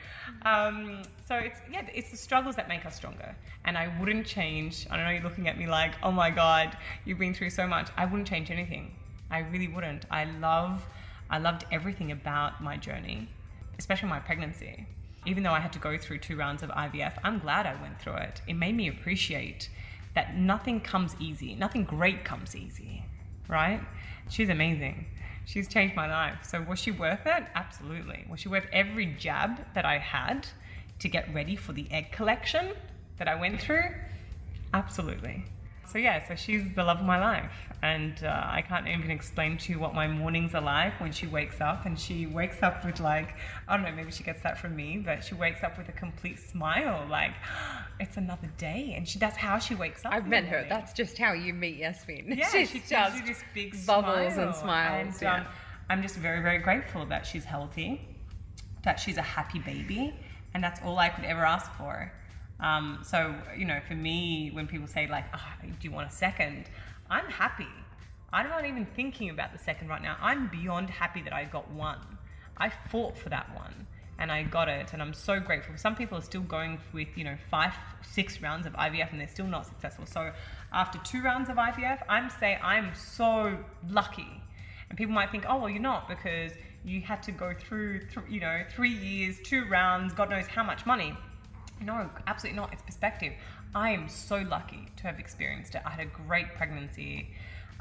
[0.42, 3.34] Um, so it's yeah, it's the struggles that make us stronger.
[3.64, 4.88] And I wouldn't change.
[4.92, 7.66] I don't know you're looking at me like, oh my god, you've been through so
[7.66, 7.88] much.
[7.96, 8.94] I wouldn't change anything.
[9.34, 10.06] I really wouldn't.
[10.12, 10.86] I love,
[11.28, 13.28] I loved everything about my journey,
[13.80, 14.86] especially my pregnancy.
[15.26, 18.00] Even though I had to go through two rounds of IVF, I'm glad I went
[18.00, 18.44] through it.
[18.48, 19.70] It made me appreciate
[20.14, 21.56] that nothing comes easy.
[21.56, 23.06] Nothing great comes easy,
[23.48, 23.82] right?
[24.30, 25.08] She's amazing.
[25.46, 26.38] She's changed my life.
[26.44, 27.44] So was she worth it?
[27.56, 28.26] Absolutely.
[28.30, 30.46] Was she worth every jab that I had
[31.00, 32.74] to get ready for the egg collection
[33.18, 33.90] that I went through?
[34.76, 35.44] Absolutely.
[35.92, 39.58] So yeah, so she's the love of my life, and uh, I can't even explain
[39.58, 41.86] to you what my mornings are like when she wakes up.
[41.86, 43.36] And she wakes up with like,
[43.68, 45.92] I don't know, maybe she gets that from me, but she wakes up with a
[45.92, 47.34] complete smile, like
[48.00, 50.14] it's another day, and she that's how she wakes up.
[50.14, 50.66] I've met her.
[50.68, 52.34] That's just how you meet Yasmin.
[52.38, 54.48] Yeah, She's she just this big bubbles smile.
[54.48, 55.14] and smiles.
[55.16, 55.36] And, yeah.
[55.36, 55.46] um,
[55.90, 58.02] I'm just very, very grateful that she's healthy,
[58.84, 60.16] that she's a happy baby,
[60.54, 62.12] and that's all I could ever ask for.
[62.64, 66.14] Um, so, you know, for me, when people say like, oh, "Do you want a
[66.14, 66.70] second?
[67.10, 67.68] I'm happy.
[68.32, 70.18] I'm not even thinking about the second right now.
[70.20, 72.00] I'm beyond happy that I got one.
[72.58, 73.88] I fought for that one
[74.20, 75.76] and I got it, and I'm so grateful.
[75.78, 79.28] Some people are still going with you know five, six rounds of IVF, and they're
[79.28, 80.06] still not successful.
[80.06, 80.32] So
[80.72, 83.58] after two rounds of IVF, I'm saying I'm so
[83.90, 84.28] lucky.
[84.90, 86.52] And people might think, oh well, you're not because
[86.86, 90.64] you had to go through, th- you know, three years, two rounds, God knows how
[90.64, 91.18] much money.
[91.82, 92.74] No, absolutely not.
[92.74, 93.34] It's perspective.
[93.76, 95.82] I am so lucky to have experienced it.
[95.86, 97.30] I had a great pregnancy.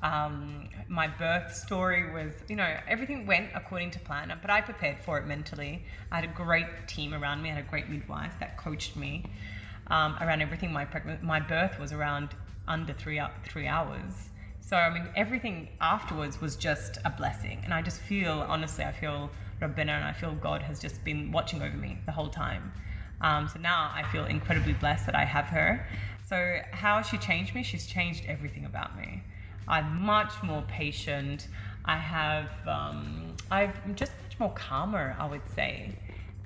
[0.03, 4.99] Um, my birth story was, you know, everything went according to plan, but I prepared
[4.99, 5.85] for it mentally.
[6.11, 7.51] I had a great team around me.
[7.51, 9.25] I had a great midwife that coached me
[9.89, 10.73] um, around everything.
[10.73, 12.31] My pregnant, my birth was around
[12.67, 14.31] under three three hours.
[14.61, 18.93] So I mean, everything afterwards was just a blessing, and I just feel, honestly, I
[18.93, 19.31] feel
[19.61, 22.73] Rabbina and I feel God has just been watching over me the whole time.
[23.23, 25.87] Um, so now I feel incredibly blessed that I have her.
[26.29, 27.63] So how has she changed me?
[27.63, 29.23] She's changed everything about me.
[29.69, 31.49] I'm much more patient.
[31.85, 35.91] I have, um, I'm just much more calmer, I would say,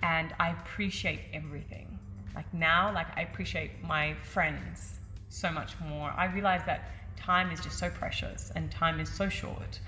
[0.03, 1.99] and I appreciate everything.
[2.35, 4.99] Like now, like I appreciate my friends
[5.29, 6.11] so much more.
[6.17, 9.81] I realize that time is just so precious and time is so short,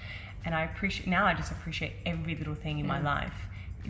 [0.45, 1.27] and I appreciate now.
[1.27, 3.48] I just appreciate every little thing in my life,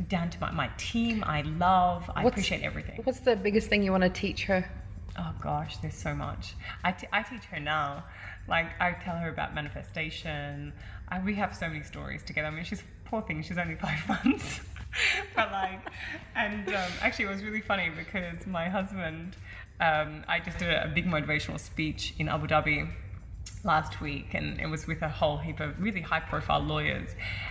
[0.08, 1.24] down to my, my team.
[1.26, 2.10] I love.
[2.14, 3.00] I What's- appreciate everything.
[3.04, 4.68] What's the biggest thing you want to teach her?
[5.18, 6.54] Oh gosh, there's so much.
[6.84, 8.04] I, t- I teach her now.
[8.48, 10.72] Like I tell her about manifestation.
[11.08, 12.48] I, we have so many stories together.
[12.48, 13.42] I mean, she's poor thing.
[13.42, 14.60] She's only five months,
[15.34, 15.80] but like,
[16.36, 19.36] and um, actually, it was really funny because my husband.
[19.80, 22.90] Um, I just did a, a big motivational speech in Abu Dhabi
[23.64, 27.08] last week and it was with a whole heap of really high profile lawyers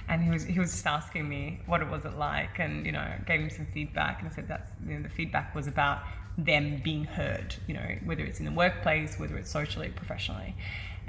[0.08, 2.92] and he was he was just asking me what it was it like and you
[2.92, 6.00] know gave him some feedback and I said that's you know the feedback was about
[6.38, 10.56] them being heard you know whether it's in the workplace whether it's socially professionally.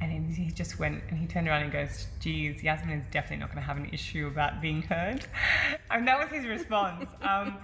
[0.01, 3.49] And he just went and he turned around and goes geez Yasmin is definitely not
[3.49, 5.27] going to have an issue about being heard.
[5.91, 7.09] And that was his response.
[7.23, 7.57] Um,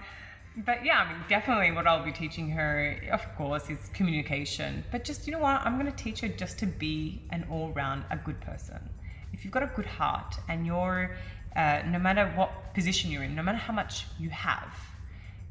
[0.57, 4.83] but yeah, I mean, definitely what I'll be teaching her, of course, is communication.
[4.91, 5.61] But just, you know what?
[5.65, 8.79] I'm going to teach her just to be an all round, a good person.
[9.33, 11.11] If you've got a good heart and you're,
[11.55, 14.73] uh, no matter what position you're in, no matter how much you have,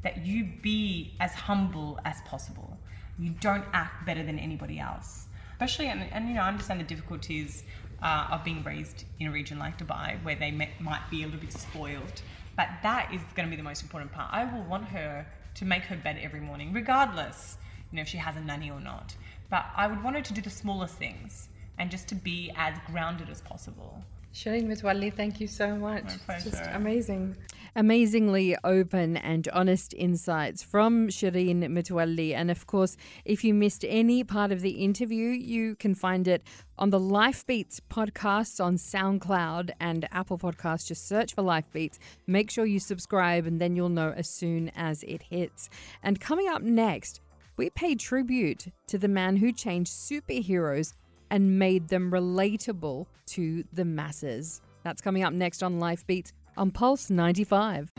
[0.01, 2.77] that you be as humble as possible.
[3.19, 5.27] You don't act better than anybody else.
[5.53, 7.63] Especially, and, and you know, I understand the difficulties
[8.01, 11.25] uh, of being raised in a region like Dubai where they may, might be a
[11.25, 12.21] little bit spoiled.
[12.55, 14.29] But that is going to be the most important part.
[14.31, 15.25] I will want her
[15.55, 17.57] to make her bed every morning, regardless,
[17.91, 19.15] you know, if she has a nanny or not.
[19.49, 22.77] But I would want her to do the smallest things and just to be as
[22.87, 24.03] grounded as possible.
[24.35, 26.03] Shireen Metwalli, thank you so much.
[26.43, 27.37] Just amazing.
[27.73, 32.33] Amazingly open and honest insights from Shireen Metwalli.
[32.35, 36.43] And of course, if you missed any part of the interview, you can find it
[36.77, 40.87] on the Life Beats podcasts on SoundCloud and Apple Podcasts.
[40.87, 41.97] Just search for Life Beats.
[42.27, 45.69] Make sure you subscribe, and then you'll know as soon as it hits.
[46.03, 47.21] And coming up next,
[47.55, 50.93] we pay tribute to the man who changed superheroes
[51.35, 54.61] and made them relatable to the masses.
[54.83, 57.91] That's coming up next on Life Beats on Pulse 95.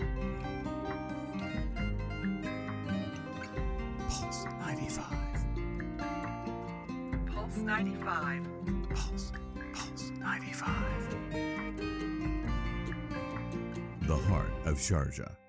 [4.09, 5.05] Pulse 95.
[7.26, 8.43] Pulse 95.
[8.95, 9.32] Pulse.
[9.74, 10.70] Pulse 95.
[14.07, 15.45] The heart of Sharjah.